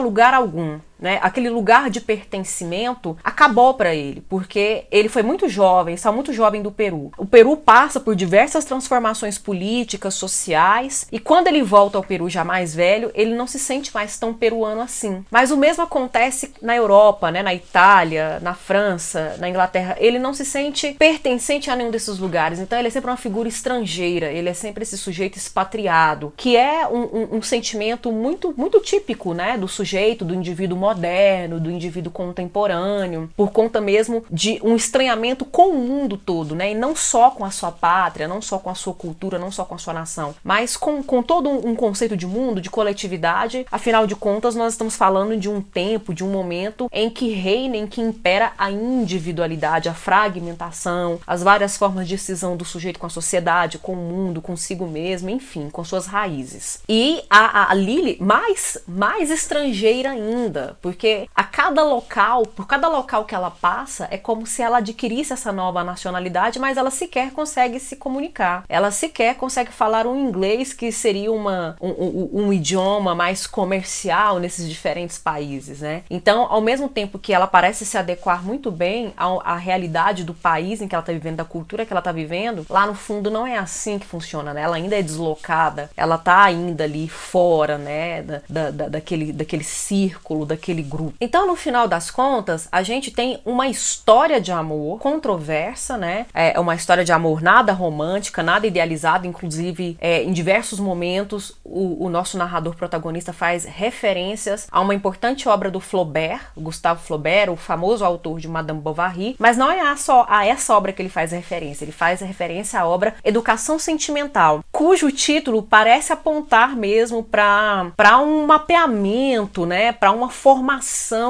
lugar 0.00 0.34
algum 0.34 0.78
né? 0.98 1.18
Aquele 1.22 1.50
lugar 1.50 1.90
de 1.90 2.00
pertencimento 2.00 3.16
acabou 3.22 3.74
para 3.74 3.94
ele, 3.94 4.22
porque 4.28 4.84
ele 4.90 5.08
foi 5.08 5.22
muito 5.22 5.48
jovem, 5.48 5.96
saiu 5.96 6.14
muito 6.14 6.32
jovem 6.32 6.62
do 6.62 6.70
Peru. 6.70 7.10
O 7.18 7.26
Peru 7.26 7.56
passa 7.56 8.00
por 8.00 8.14
diversas 8.14 8.64
transformações 8.64 9.38
políticas, 9.38 10.14
sociais, 10.14 11.06
e 11.10 11.18
quando 11.18 11.48
ele 11.48 11.62
volta 11.62 11.98
ao 11.98 12.04
Peru 12.04 12.28
já 12.28 12.44
mais 12.44 12.74
velho, 12.74 13.10
ele 13.14 13.34
não 13.34 13.46
se 13.46 13.58
sente 13.58 13.92
mais 13.94 14.18
tão 14.18 14.32
peruano 14.32 14.80
assim. 14.80 15.24
Mas 15.30 15.50
o 15.50 15.56
mesmo 15.56 15.82
acontece 15.82 16.52
na 16.62 16.74
Europa, 16.74 17.30
né? 17.30 17.42
Na 17.42 17.54
Itália, 17.54 18.38
na 18.40 18.54
França, 18.54 19.36
na 19.38 19.48
Inglaterra. 19.48 19.96
Ele 19.98 20.18
não 20.18 20.32
se 20.32 20.44
sente 20.44 20.92
pertencente 20.92 21.70
a 21.70 21.76
nenhum 21.76 21.90
desses 21.90 22.18
lugares. 22.18 22.58
Então 22.58 22.78
ele 22.78 22.88
é 22.88 22.90
sempre 22.90 23.10
uma 23.10 23.16
figura 23.16 23.48
estrangeira. 23.48 24.30
Ele 24.30 24.48
é 24.48 24.54
sempre 24.54 24.82
esse 24.82 24.96
sujeito 24.96 25.36
expatriado, 25.36 26.32
que 26.36 26.56
é 26.56 26.86
um, 26.86 27.02
um, 27.02 27.28
um 27.36 27.42
sentimento 27.42 28.10
muito, 28.12 28.54
muito 28.56 28.80
típico, 28.80 29.34
né? 29.34 29.58
Do 29.58 29.68
sujeito, 29.68 30.24
do 30.24 30.34
indivíduo 30.34 30.78
moderno, 30.84 31.58
do 31.58 31.70
indivíduo 31.70 32.12
contemporâneo, 32.12 33.30
por 33.36 33.50
conta 33.50 33.80
mesmo 33.80 34.24
de 34.30 34.60
um 34.62 34.76
estranhamento 34.76 35.44
com 35.44 35.70
o 35.70 35.78
mundo 35.78 36.16
todo, 36.16 36.54
né? 36.54 36.72
E 36.72 36.74
não 36.74 36.94
só 36.94 37.30
com 37.30 37.44
a 37.44 37.50
sua 37.50 37.72
pátria, 37.72 38.28
não 38.28 38.42
só 38.42 38.58
com 38.58 38.68
a 38.68 38.74
sua 38.74 38.92
cultura, 38.92 39.38
não 39.38 39.50
só 39.50 39.64
com 39.64 39.74
a 39.74 39.78
sua 39.78 39.94
nação, 39.94 40.34
mas 40.44 40.76
com, 40.76 41.02
com 41.02 41.22
todo 41.22 41.48
um 41.48 41.74
conceito 41.74 42.16
de 42.16 42.26
mundo, 42.26 42.60
de 42.60 42.70
coletividade. 42.70 43.66
Afinal 43.72 44.06
de 44.06 44.14
contas, 44.14 44.54
nós 44.54 44.74
estamos 44.74 44.96
falando 44.96 45.36
de 45.36 45.48
um 45.48 45.60
tempo, 45.62 46.12
de 46.12 46.22
um 46.22 46.30
momento 46.30 46.88
em 46.92 47.08
que 47.08 47.30
reina, 47.30 47.76
em 47.76 47.86
que 47.86 48.00
impera 48.00 48.52
a 48.58 48.70
individualidade, 48.70 49.88
a 49.88 49.94
fragmentação, 49.94 51.18
as 51.26 51.42
várias 51.42 51.76
formas 51.76 52.06
de 52.06 52.18
cisão 52.18 52.56
do 52.56 52.64
sujeito 52.64 52.98
com 52.98 53.06
a 53.06 53.10
sociedade, 53.10 53.78
com 53.78 53.92
o 53.92 53.96
mundo, 53.96 54.42
consigo 54.42 54.86
mesmo, 54.86 55.30
enfim, 55.30 55.70
com 55.70 55.82
suas 55.84 56.06
raízes. 56.06 56.80
E 56.88 57.22
a, 57.30 57.72
a 57.72 57.74
mais, 58.20 58.78
mais 58.86 59.30
estrangeira 59.30 60.10
ainda, 60.10 60.73
porque 60.80 61.28
a 61.34 61.44
cada 61.44 61.82
local, 61.82 62.42
por 62.42 62.66
cada 62.66 62.88
local 62.88 63.24
que 63.24 63.34
ela 63.34 63.50
passa, 63.50 64.08
é 64.10 64.18
como 64.18 64.46
se 64.46 64.62
ela 64.62 64.78
adquirisse 64.78 65.32
essa 65.32 65.52
nova 65.52 65.84
nacionalidade, 65.84 66.58
mas 66.58 66.76
ela 66.76 66.90
sequer 66.90 67.30
consegue 67.32 67.78
se 67.80 67.96
comunicar. 67.96 68.64
Ela 68.68 68.90
sequer 68.90 69.36
consegue 69.36 69.72
falar 69.72 70.06
um 70.06 70.16
inglês 70.16 70.72
que 70.72 70.90
seria 70.92 71.30
uma, 71.30 71.76
um, 71.80 71.88
um, 71.88 72.30
um 72.32 72.52
idioma 72.52 73.14
mais 73.14 73.46
comercial 73.46 74.38
nesses 74.38 74.68
diferentes 74.68 75.18
países, 75.18 75.80
né? 75.80 76.02
Então, 76.10 76.46
ao 76.50 76.60
mesmo 76.60 76.88
tempo 76.88 77.18
que 77.18 77.32
ela 77.32 77.46
parece 77.46 77.84
se 77.84 77.96
adequar 77.96 78.44
muito 78.44 78.70
bem 78.70 79.12
à, 79.16 79.52
à 79.52 79.56
realidade 79.56 80.24
do 80.24 80.34
país 80.34 80.80
em 80.80 80.88
que 80.88 80.94
ela 80.94 81.02
está 81.02 81.12
vivendo, 81.12 81.36
da 81.36 81.44
cultura 81.44 81.86
que 81.86 81.92
ela 81.92 82.00
está 82.00 82.12
vivendo, 82.12 82.66
lá 82.68 82.86
no 82.86 82.94
fundo 82.94 83.30
não 83.30 83.46
é 83.46 83.56
assim 83.56 83.98
que 83.98 84.06
funciona, 84.06 84.52
né? 84.52 84.62
Ela 84.62 84.76
ainda 84.76 84.96
é 84.96 85.02
deslocada, 85.02 85.90
ela 85.96 86.16
está 86.16 86.42
ainda 86.42 86.84
ali 86.84 87.08
fora, 87.08 87.78
né? 87.78 88.22
Da, 88.22 88.70
da, 88.70 88.88
daquele, 88.88 89.32
daquele 89.32 89.64
círculo, 89.64 90.46
daquele 90.46 90.63
daquele 90.64 90.82
grupo. 90.82 91.14
Então, 91.20 91.46
no 91.46 91.54
final 91.54 91.86
das 91.86 92.10
contas, 92.10 92.66
a 92.72 92.82
gente 92.82 93.10
tem 93.10 93.38
uma 93.44 93.68
história 93.68 94.40
de 94.40 94.50
amor 94.50 94.98
controversa, 94.98 95.98
né? 95.98 96.26
É 96.32 96.58
uma 96.58 96.74
história 96.74 97.04
de 97.04 97.12
amor 97.12 97.42
nada 97.42 97.72
romântica, 97.72 98.42
nada 98.42 98.66
idealizada, 98.66 99.26
inclusive 99.26 99.98
é, 100.00 100.22
em 100.22 100.32
diversos 100.32 100.80
momentos 100.80 101.54
o, 101.62 102.06
o, 102.06 102.08
nosso 102.08 102.38
narrador 102.38 102.74
protagonista 102.74 103.32
faz 103.32 103.64
referências 103.64 104.66
a 104.70 104.80
uma 104.80 104.94
importante 104.94 105.48
obra 105.48 105.70
do 105.70 105.80
Flaubert, 105.80 106.40
Gustave 106.56 107.02
Flaubert, 107.02 107.50
o 107.50 107.56
famoso 107.56 108.04
autor 108.04 108.40
de 108.40 108.48
Madame 108.48 108.80
Bovary, 108.80 109.36
mas 109.38 109.56
não 109.56 109.70
é 109.70 109.96
só 109.96 110.24
a 110.28 110.46
essa 110.46 110.74
obra 110.74 110.92
que 110.92 111.02
ele 111.02 111.08
faz 111.08 111.32
referência, 111.32 111.84
ele 111.84 111.92
faz 111.92 112.20
referência 112.20 112.80
à 112.80 112.86
obra 112.86 113.14
Educação 113.24 113.78
Sentimental, 113.78 114.64
cujo 114.72 115.10
título 115.10 115.62
parece 115.62 116.12
apontar 116.12 116.74
mesmo 116.76 117.22
para 117.22 118.18
um 118.18 118.46
mapeamento, 118.46 119.66
né, 119.66 119.92
para 119.92 120.12
uma 120.12 120.30
formação 120.30 120.53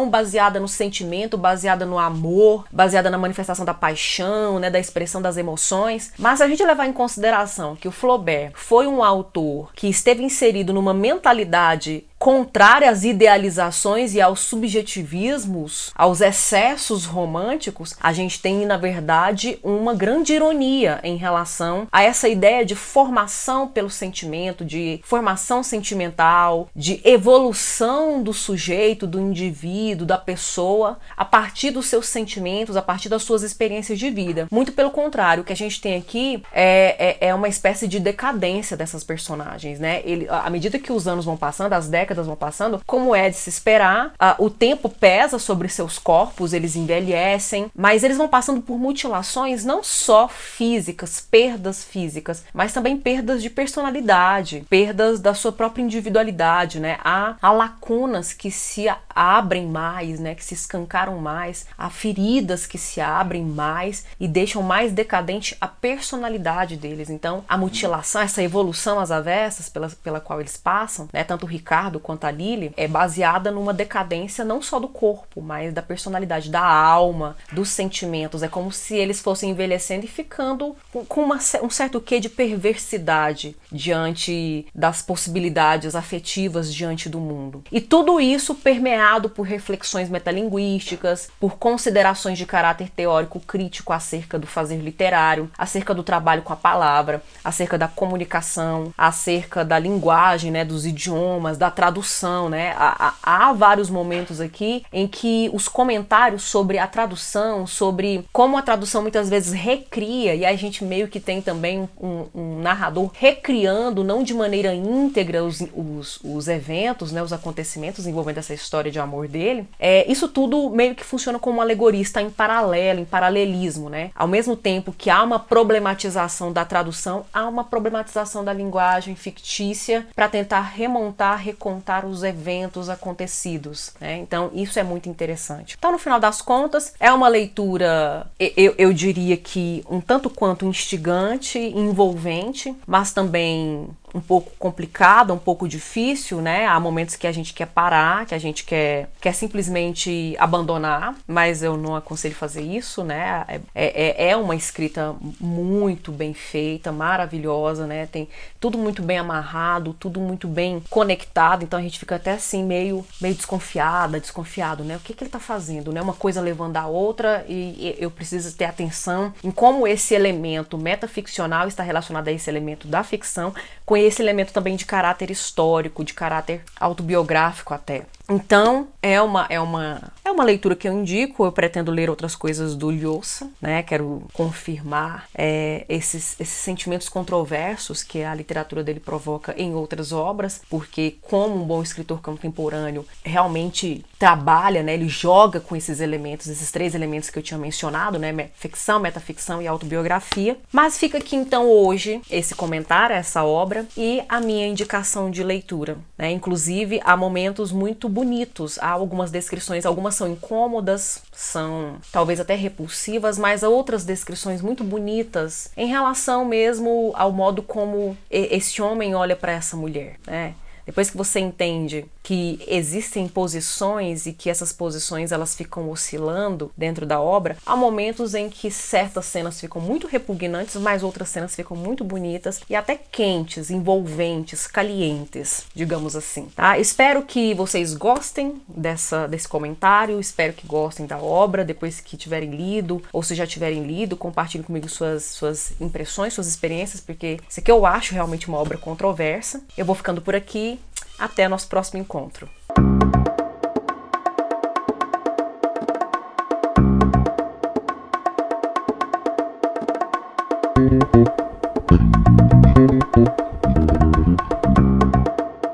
baseada 0.09 0.61
no 0.61 0.69
sentimento, 0.69 1.37
baseada 1.37 1.87
no 1.87 1.99
amor, 1.99 2.65
baseada 2.71 3.11
na 3.11 3.19
manifestação 3.19 3.65
da 3.65 3.75
paixão, 3.75 4.59
né, 4.59 4.71
da 4.71 4.79
expressão 4.79 5.21
das 5.21 5.37
emoções. 5.37 6.13
Mas 6.19 6.39
se 6.39 6.45
a 6.45 6.49
gente 6.49 6.65
levar 6.65 6.87
em 6.87 6.93
consideração 6.93 7.77
que 7.77 7.89
o 7.89 7.93
Flaubert 7.93 8.53
foi 8.55 8.87
um 8.87 9.03
autor 9.03 9.73
que 9.75 9.89
esteve 9.89 10.23
inserido 10.23 10.73
numa 10.73 10.95
mentalidade 10.95 12.05
contrária 12.25 12.89
às 12.89 13.05
idealizações 13.05 14.15
e 14.15 14.21
aos 14.23 14.41
subjetivismos, 14.41 15.93
aos 15.95 16.23
excessos 16.23 17.05
românticos, 17.05 17.95
a 18.01 18.15
gente 18.15 18.41
tem, 18.41 18.65
na 18.65 18.79
verdade, 18.79 19.59
uma 19.63 19.93
grande 19.93 20.33
ironia 20.33 21.01
em 21.05 21.17
relação 21.17 21.87
a 21.93 22.03
essa 22.03 22.27
ideia 22.27 22.65
de 22.65 22.75
formação 22.75 23.69
pelo 23.69 23.91
sentimento, 23.91 24.65
de 24.65 25.01
formação 25.05 25.63
sentimental, 25.63 26.71
de 26.75 26.99
evolução 27.05 28.23
do 28.23 28.33
sujeito, 28.33 29.07
do 29.07 29.21
indivíduo, 29.21 30.07
da 30.07 30.17
pessoa, 30.17 30.99
a 31.15 31.27
partir 31.27 31.73
dos 31.73 31.89
seus 31.89 32.07
sentimentos, 32.07 32.75
a 32.75 32.81
partir 32.81 33.11
das 33.11 33.23
suas 33.23 33.43
experiências 33.43 33.99
de 33.99 34.09
vida. 34.09 34.49
Muito 34.51 34.73
pelo 34.73 34.91
contrário, 34.91 35.43
o 35.43 35.45
que 35.45 35.53
a 35.53 35.57
gente 35.57 35.79
tem 35.79 35.95
aqui 35.95 36.43
é, 36.55 37.19
é, 37.21 37.29
é 37.29 37.35
uma 37.35 37.49
espécie 37.49 37.87
de 37.87 38.01
decadência 38.01 38.79
dessas 38.79 39.05
personagens, 39.05 39.79
né? 39.79 40.01
Ele, 40.07 40.27
à 40.31 40.49
medida 40.49 40.79
que 40.79 40.91
os 40.91 41.07
anos 41.07 41.27
vão 41.27 41.37
passando, 41.37 41.75
as 41.75 41.87
décadas 41.87 42.14
décadas 42.15 42.27
vão 42.27 42.37
passando, 42.37 42.81
como 42.87 43.15
é 43.15 43.29
de 43.29 43.37
se 43.37 43.51
esperar, 43.51 44.09
uh, 44.09 44.45
o 44.45 44.49
tempo 44.49 44.89
pesa 44.89 45.39
sobre 45.39 45.69
seus 45.69 45.99
corpos, 45.99 46.53
eles 46.53 46.77
envelhecem, 46.77 47.71
mas 47.75 48.05
eles 48.05 48.17
vão 48.17 48.29
passando 48.29 48.63
por 48.63 48.79
mutilações 48.79 49.65
não 49.65 49.83
só 49.83 50.29
físicas, 50.29 51.21
perdas 51.21 51.85
físicas, 51.85 52.45
mas 52.55 52.73
também 52.73 52.97
perdas 52.97 53.43
de 53.43 53.51
personalidade, 53.51 54.65
perdas 54.71 55.21
da 55.21 55.35
sua 55.35 55.53
própria 55.53 55.83
individualidade, 55.83 56.79
né? 56.79 56.99
Há, 57.05 57.37
há 57.43 57.51
lacunas 57.51 58.33
que 58.33 58.51
se 58.51 58.87
abrem 59.11 59.67
mais, 59.67 60.21
né? 60.21 60.35
Que 60.35 60.45
se 60.45 60.55
escancaram 60.55 61.19
mais, 61.19 61.67
há 61.77 61.91
feridas 61.91 62.67
que 62.67 62.79
se 62.79 63.01
abrem 63.01 63.45
mais 63.45 64.05
e 64.21 64.29
deixam 64.29 64.63
mais 64.63 64.93
decadente 64.93 65.57
a 65.61 65.67
personalidade 65.67 66.77
deles. 66.77 67.11
Então, 67.11 67.45
a 67.49 67.57
mutilação, 67.57 68.21
essa 68.21 68.43
evolução 68.43 69.01
às 69.01 69.11
avessas 69.11 69.69
pela, 69.69 69.89
pela 69.89 70.21
qual 70.21 70.41
eles 70.41 70.57
passam, 70.57 71.09
né? 71.13 71.25
Tanto 71.25 71.45
o 71.45 71.49
Ricardo 71.49 71.94
quanto 72.01 72.25
a 72.25 72.31
Lily, 72.31 72.73
é 72.77 72.87
baseada 72.87 73.51
numa 73.51 73.73
decadência 73.73 74.45
não 74.45 74.63
só 74.63 74.79
do 74.79 74.89
corpo, 74.89 75.41
mas 75.41 75.73
da 75.73 75.83
personalidade, 75.83 76.51
da 76.51 76.65
alma, 76.65 77.37
dos 77.53 77.69
sentimentos. 77.69 78.43
É 78.43 78.49
como 78.49 78.71
se 78.73 78.97
eles 78.97 79.21
fossem 79.21 79.51
envelhecendo 79.51 80.05
e 80.05 80.09
ficando 80.09 80.77
com 81.09 81.23
uma, 81.23 81.39
um 81.63 81.71
certo 81.71 82.01
quê 82.01 82.21
de 82.21 82.29
perversidade 82.29 83.57
diante 83.71 84.67
das 84.75 85.03
possibilidades 85.03 85.95
afetivas 85.95 86.73
diante 86.73 87.09
do 87.09 87.21
mundo. 87.21 87.63
E 87.71 87.81
tudo 87.81 88.21
isso 88.21 88.55
permeado 88.55 89.29
por 89.29 89.43
reflexões 89.43 90.09
metalinguísticas, 90.09 91.29
por 91.41 91.57
considerações 91.57 92.39
de 92.39 92.47
caráter 92.47 92.91
teórico 92.91 93.41
crítico 93.41 93.93
acerca 93.93 94.39
do 94.39 94.47
fazer 94.47 94.79
literário, 94.79 95.51
acerca 95.57 95.95
do 95.95 96.03
trabalho 96.03 96.43
com 96.43 96.53
a 96.53 96.57
palavra, 96.57 97.23
acerca 97.43 97.77
da 97.77 97.89
comunicação, 97.89 98.93
acerca 98.97 99.65
da 99.65 99.79
linguagem, 99.79 100.51
né, 100.51 100.65
dos 100.65 100.87
idiomas, 100.87 101.59
da 101.59 101.71
tradução 101.85 102.49
né? 102.49 102.75
Há, 102.79 103.15
há, 103.23 103.53
vários 103.53 103.91
momentos 103.91 104.41
aqui 104.41 104.85
em 104.91 105.07
que 105.07 105.51
os 105.53 105.69
comentários 105.69 106.43
sobre 106.43 106.79
a 106.79 106.87
tradução, 106.87 107.67
sobre 107.67 108.25
como 108.33 108.57
a 108.57 108.63
tradução 108.63 109.03
muitas 109.03 109.29
vezes 109.29 109.53
recria, 109.53 110.35
e 110.35 110.47
a 110.47 110.57
gente 110.57 110.83
meio 110.83 111.09
que 111.09 111.21
tem 111.21 111.43
também 111.43 111.89
um, 112.01 112.27
um 112.35 112.59
narrador 112.61 113.11
recriando, 113.15 114.03
não 114.03 114.23
de 114.23 114.33
maneira 114.33 114.75
íntegra, 114.75 115.45
os, 115.45 115.61
os, 115.75 116.19
os, 116.25 116.49
eventos, 116.49 117.13
né? 117.13 117.23
Os 117.23 117.33
acontecimentos 117.33 118.07
envolvendo 118.07 118.39
essa 118.39 118.55
história 118.55 118.91
de 118.91 118.99
amor 118.99 119.29
dele. 119.29 119.69
É, 119.79 120.11
isso 120.11 120.29
tudo 120.29 120.71
meio 120.71 120.95
que 120.95 121.05
funciona 121.05 121.39
como 121.39 121.63
está 121.95 122.23
em 122.23 122.31
paralelo, 122.31 123.01
em 123.01 123.05
paralelismo, 123.05 123.91
né? 123.91 124.11
Ao 124.15 124.27
mesmo 124.27 124.57
tempo 124.57 124.95
que 124.97 125.11
há 125.11 125.23
uma 125.23 125.39
problematização 125.39 126.53
da 126.53 126.65
tradução, 126.65 127.27
há 127.33 127.47
uma 127.47 127.65
problematização 127.65 128.43
da 128.43 128.53
linguagem 128.53 129.15
fictícia 129.15 130.07
para 130.15 130.29
tentar 130.29 130.61
remontar, 130.63 131.39
recontar 131.39 131.74
os 132.07 132.23
eventos 132.23 132.89
acontecidos. 132.89 133.93
Né? 134.01 134.19
Então, 134.19 134.51
isso 134.55 134.79
é 134.79 134.83
muito 134.83 135.09
interessante. 135.09 135.77
Então, 135.79 135.93
no 135.93 135.99
final 135.99 136.21
das 136.21 136.41
contas, 136.43 136.95
é 136.99 137.13
uma 137.13 137.29
leitura, 137.29 138.27
eu, 138.39 138.75
eu 138.77 138.93
diria 138.93 139.37
que 139.37 139.85
um 139.89 140.01
tanto 140.01 140.29
quanto 140.29 140.67
instigante, 140.67 141.59
envolvente, 141.59 142.75
mas 142.87 143.13
também 143.13 143.89
um 144.15 144.21
pouco 144.21 144.53
complicada, 144.59 145.35
um 145.35 145.39
pouco 145.39 145.67
difícil, 145.67 146.41
né? 146.41 146.67
Há 146.67 146.79
momentos 146.79 147.17
que 147.17 147.27
a 147.27 147.33
gente 147.33 147.53
quer 147.53 147.67
parar, 147.67 148.25
que 148.25 148.35
a 148.35 148.39
gente 148.39 148.65
quer, 148.65 149.11
quer 149.21 149.35
simplesmente 149.35 150.37
abandonar, 150.39 151.17
mas 151.27 151.63
eu 151.63 151.77
não 151.77 151.97
aconselho 151.97 152.35
fazer 152.35 152.63
isso, 152.63 153.03
né? 153.03 153.45
É, 153.49 153.61
é, 153.75 154.31
é 154.31 154.37
uma 154.37 154.55
escrita 154.55 155.17
muito 155.41 156.13
bem 156.13 156.33
feita, 156.33 156.93
maravilhosa, 156.93 157.87
né? 157.87 158.07
Tem 158.07 158.29
tudo 158.61 158.79
muito 158.79 159.03
bem 159.03 159.19
amarrado, 159.19 159.93
tudo 159.95 160.21
muito 160.21 160.47
bem 160.47 160.81
conectado, 160.89 161.65
então 161.65 161.79
a 161.79 161.83
gente 161.83 161.99
fica 161.99 162.15
até 162.15 162.33
assim 162.33 162.63
meio, 162.63 163.05
meio 163.21 163.35
desconfiada, 163.35 164.21
desconfiado, 164.21 164.85
né? 164.85 164.97
O 164.97 165.01
que, 165.01 165.13
que 165.13 165.25
ele 165.25 165.31
tá 165.31 165.41
fazendo, 165.41 165.93
né? 165.93 166.01
Uma 166.01 166.15
coisa 166.15 166.41
levando 166.41 166.77
a 166.77 166.87
outra 166.87 167.45
e, 167.49 167.55
e 167.55 167.97
eu 167.99 168.11
preciso 168.11 168.57
ter 168.57 168.67
atenção 168.67 169.35
em 169.43 169.51
como 169.51 169.89
esse 169.89 170.15
elemento 170.15 170.79
metaficcional 170.79 171.67
está 171.67 171.83
relacionado 171.83 172.29
a 172.29 172.33
esse 172.33 172.49
elemento 172.49 172.87
da 172.87 173.03
ficção 173.03 173.53
com 173.85 173.97
esse 174.05 174.23
elemento 174.23 174.53
também 174.53 174.77
de 174.77 174.85
caráter 174.85 175.31
histórico, 175.31 176.05
de 176.05 176.15
caráter 176.15 176.63
autobiográfico 176.79 177.75
até. 177.75 178.03
Então, 178.29 178.89
é 179.03 179.21
uma, 179.21 179.47
é 179.51 179.61
uma, 179.61 180.13
é 180.25 180.31
uma 180.31 180.45
leitura 180.45 180.75
que 180.75 180.89
eu 180.89 180.93
indico. 180.93 181.45
Eu 181.45 181.53
pretendo 181.53 181.93
ler 181.93 182.09
outras 182.09 182.35
coisas 182.35 182.75
do 182.75 182.91
Lhosa, 182.91 183.51
né? 183.61 183.83
Quero 183.83 184.23
confirmar 184.33 185.29
é, 185.35 185.85
esses, 185.89 186.35
esses 186.41 186.55
sentimentos 186.55 187.09
controversos 187.09 188.03
que 188.03 188.23
a 188.23 188.35
literatura 188.35 188.83
dele 188.83 188.99
provoca 188.99 189.55
em 189.59 189.75
outras 189.75 190.11
obras, 190.11 190.63
porque, 190.71 191.17
como 191.21 191.55
um 191.55 191.67
bom 191.67 191.83
escritor 191.83 192.23
contemporâneo, 192.23 193.05
realmente 193.23 194.05
trabalha, 194.19 194.83
né? 194.83 194.95
Ele 194.95 195.09
joga 195.09 195.61
com 195.61 195.77
esses 195.77 196.01
elementos, 196.01 196.47
esses 196.47 196.73
três 196.73 196.95
elementos 196.95 197.29
que 197.29 197.39
eu 197.39 197.43
tinha 197.43 197.59
mencionado, 197.59 198.19
né? 198.19 198.33
Ficção, 198.55 198.99
metaficção 198.99 199.61
e 199.61 199.67
autobiografia. 199.67 200.57
Mas 200.73 200.97
fica 200.97 201.19
aqui 201.19 201.37
então 201.37 201.69
hoje 201.69 202.23
esse 202.31 202.55
comentário, 202.55 203.15
essa 203.15 203.45
obra 203.45 203.87
e 203.95 204.23
a 204.31 204.41
minha 204.41 204.67
indicação 204.67 205.31
de 205.31 205.43
leitura, 205.43 205.99
né? 206.17 206.31
Inclusive, 206.31 207.03
há 207.05 207.15
momentos 207.19 207.71
muito 207.71 208.09
bonitos. 208.15 208.79
Há 208.79 208.91
algumas 208.91 209.31
descrições, 209.31 209.85
algumas 209.85 210.15
são 210.15 210.29
incômodas, 210.29 211.23
são 211.33 211.97
talvez 212.13 212.39
até 212.39 212.55
repulsivas, 212.55 213.37
mas 213.37 213.65
há 213.65 213.69
outras 213.69 214.05
descrições 214.05 214.63
muito 214.63 214.85
bonitas 214.85 215.71
em 215.77 215.89
relação 215.89 216.45
mesmo 216.45 217.13
ao 217.17 217.33
modo 217.33 217.63
como 217.63 218.17
esse 218.31 218.81
homem 218.81 219.15
olha 219.15 219.35
para 219.35 219.53
essa 219.53 219.77
mulher, 219.77 220.17
né? 220.27 220.55
Depois 220.87 221.11
que 221.11 221.17
você 221.17 221.41
entende 221.41 222.07
que 222.25 222.59
existem 222.67 223.29
posições 223.29 224.25
e 224.25 224.33
que 224.33 224.49
essas 224.49 224.73
posições 224.73 225.31
elas 225.31 225.55
ficam 225.55 225.91
oscilando 225.91 226.73
dentro 226.77 227.05
da 227.05 227.21
obra, 227.21 227.57
há 227.67 227.77
momentos 227.77 228.35
em 228.35 228.49
que 228.49 228.71
certas 228.71 229.27
cenas 229.27 229.61
ficam 229.61 229.81
muito 229.81 230.07
repugnantes, 230.07 230.75
mas 230.77 231.03
outras 231.03 231.29
cenas 231.29 231.55
ficam 231.55 231.77
muito 231.77 232.03
bonitas 232.03 232.63
e 232.69 232.75
até 232.75 232.97
quentes, 232.97 233.71
envolventes, 233.71 234.67
calientes, 234.67 235.67
digamos 235.75 236.17
assim, 236.17 236.49
tá? 236.57 236.79
Espero 236.79 237.23
que 237.23 237.53
vocês 237.53 237.95
gostem 237.95 238.61
dessa 238.67 239.29
desse 239.29 239.47
comentário, 239.47 240.19
espero 240.19 240.55
que 240.55 240.67
gostem 240.67 241.05
da 241.07 241.19
obra 241.19 241.63
depois 241.63 242.01
que 242.01 242.17
tiverem 242.17 242.51
lido 242.51 243.03
ou 243.13 243.23
se 243.23 243.35
já 243.35 243.47
tiverem 243.47 243.83
lido, 243.83 244.17
compartilhem 244.17 244.65
comigo 244.65 244.89
suas 244.89 245.25
suas 245.25 245.75
impressões, 245.79 246.33
suas 246.33 246.47
experiências, 246.47 247.03
porque 247.03 247.39
isso 247.47 247.61
aqui 247.61 247.71
eu 247.71 247.85
acho 247.85 248.15
realmente 248.15 248.49
uma 248.49 248.57
obra 248.57 248.79
controversa. 248.79 249.63
Eu 249.77 249.85
vou 249.85 249.95
ficando 249.95 250.23
por 250.23 250.35
aqui 250.35 250.81
até 251.19 251.49
nosso 251.49 251.69
próximo 251.69 252.01
encontro. 252.01 252.49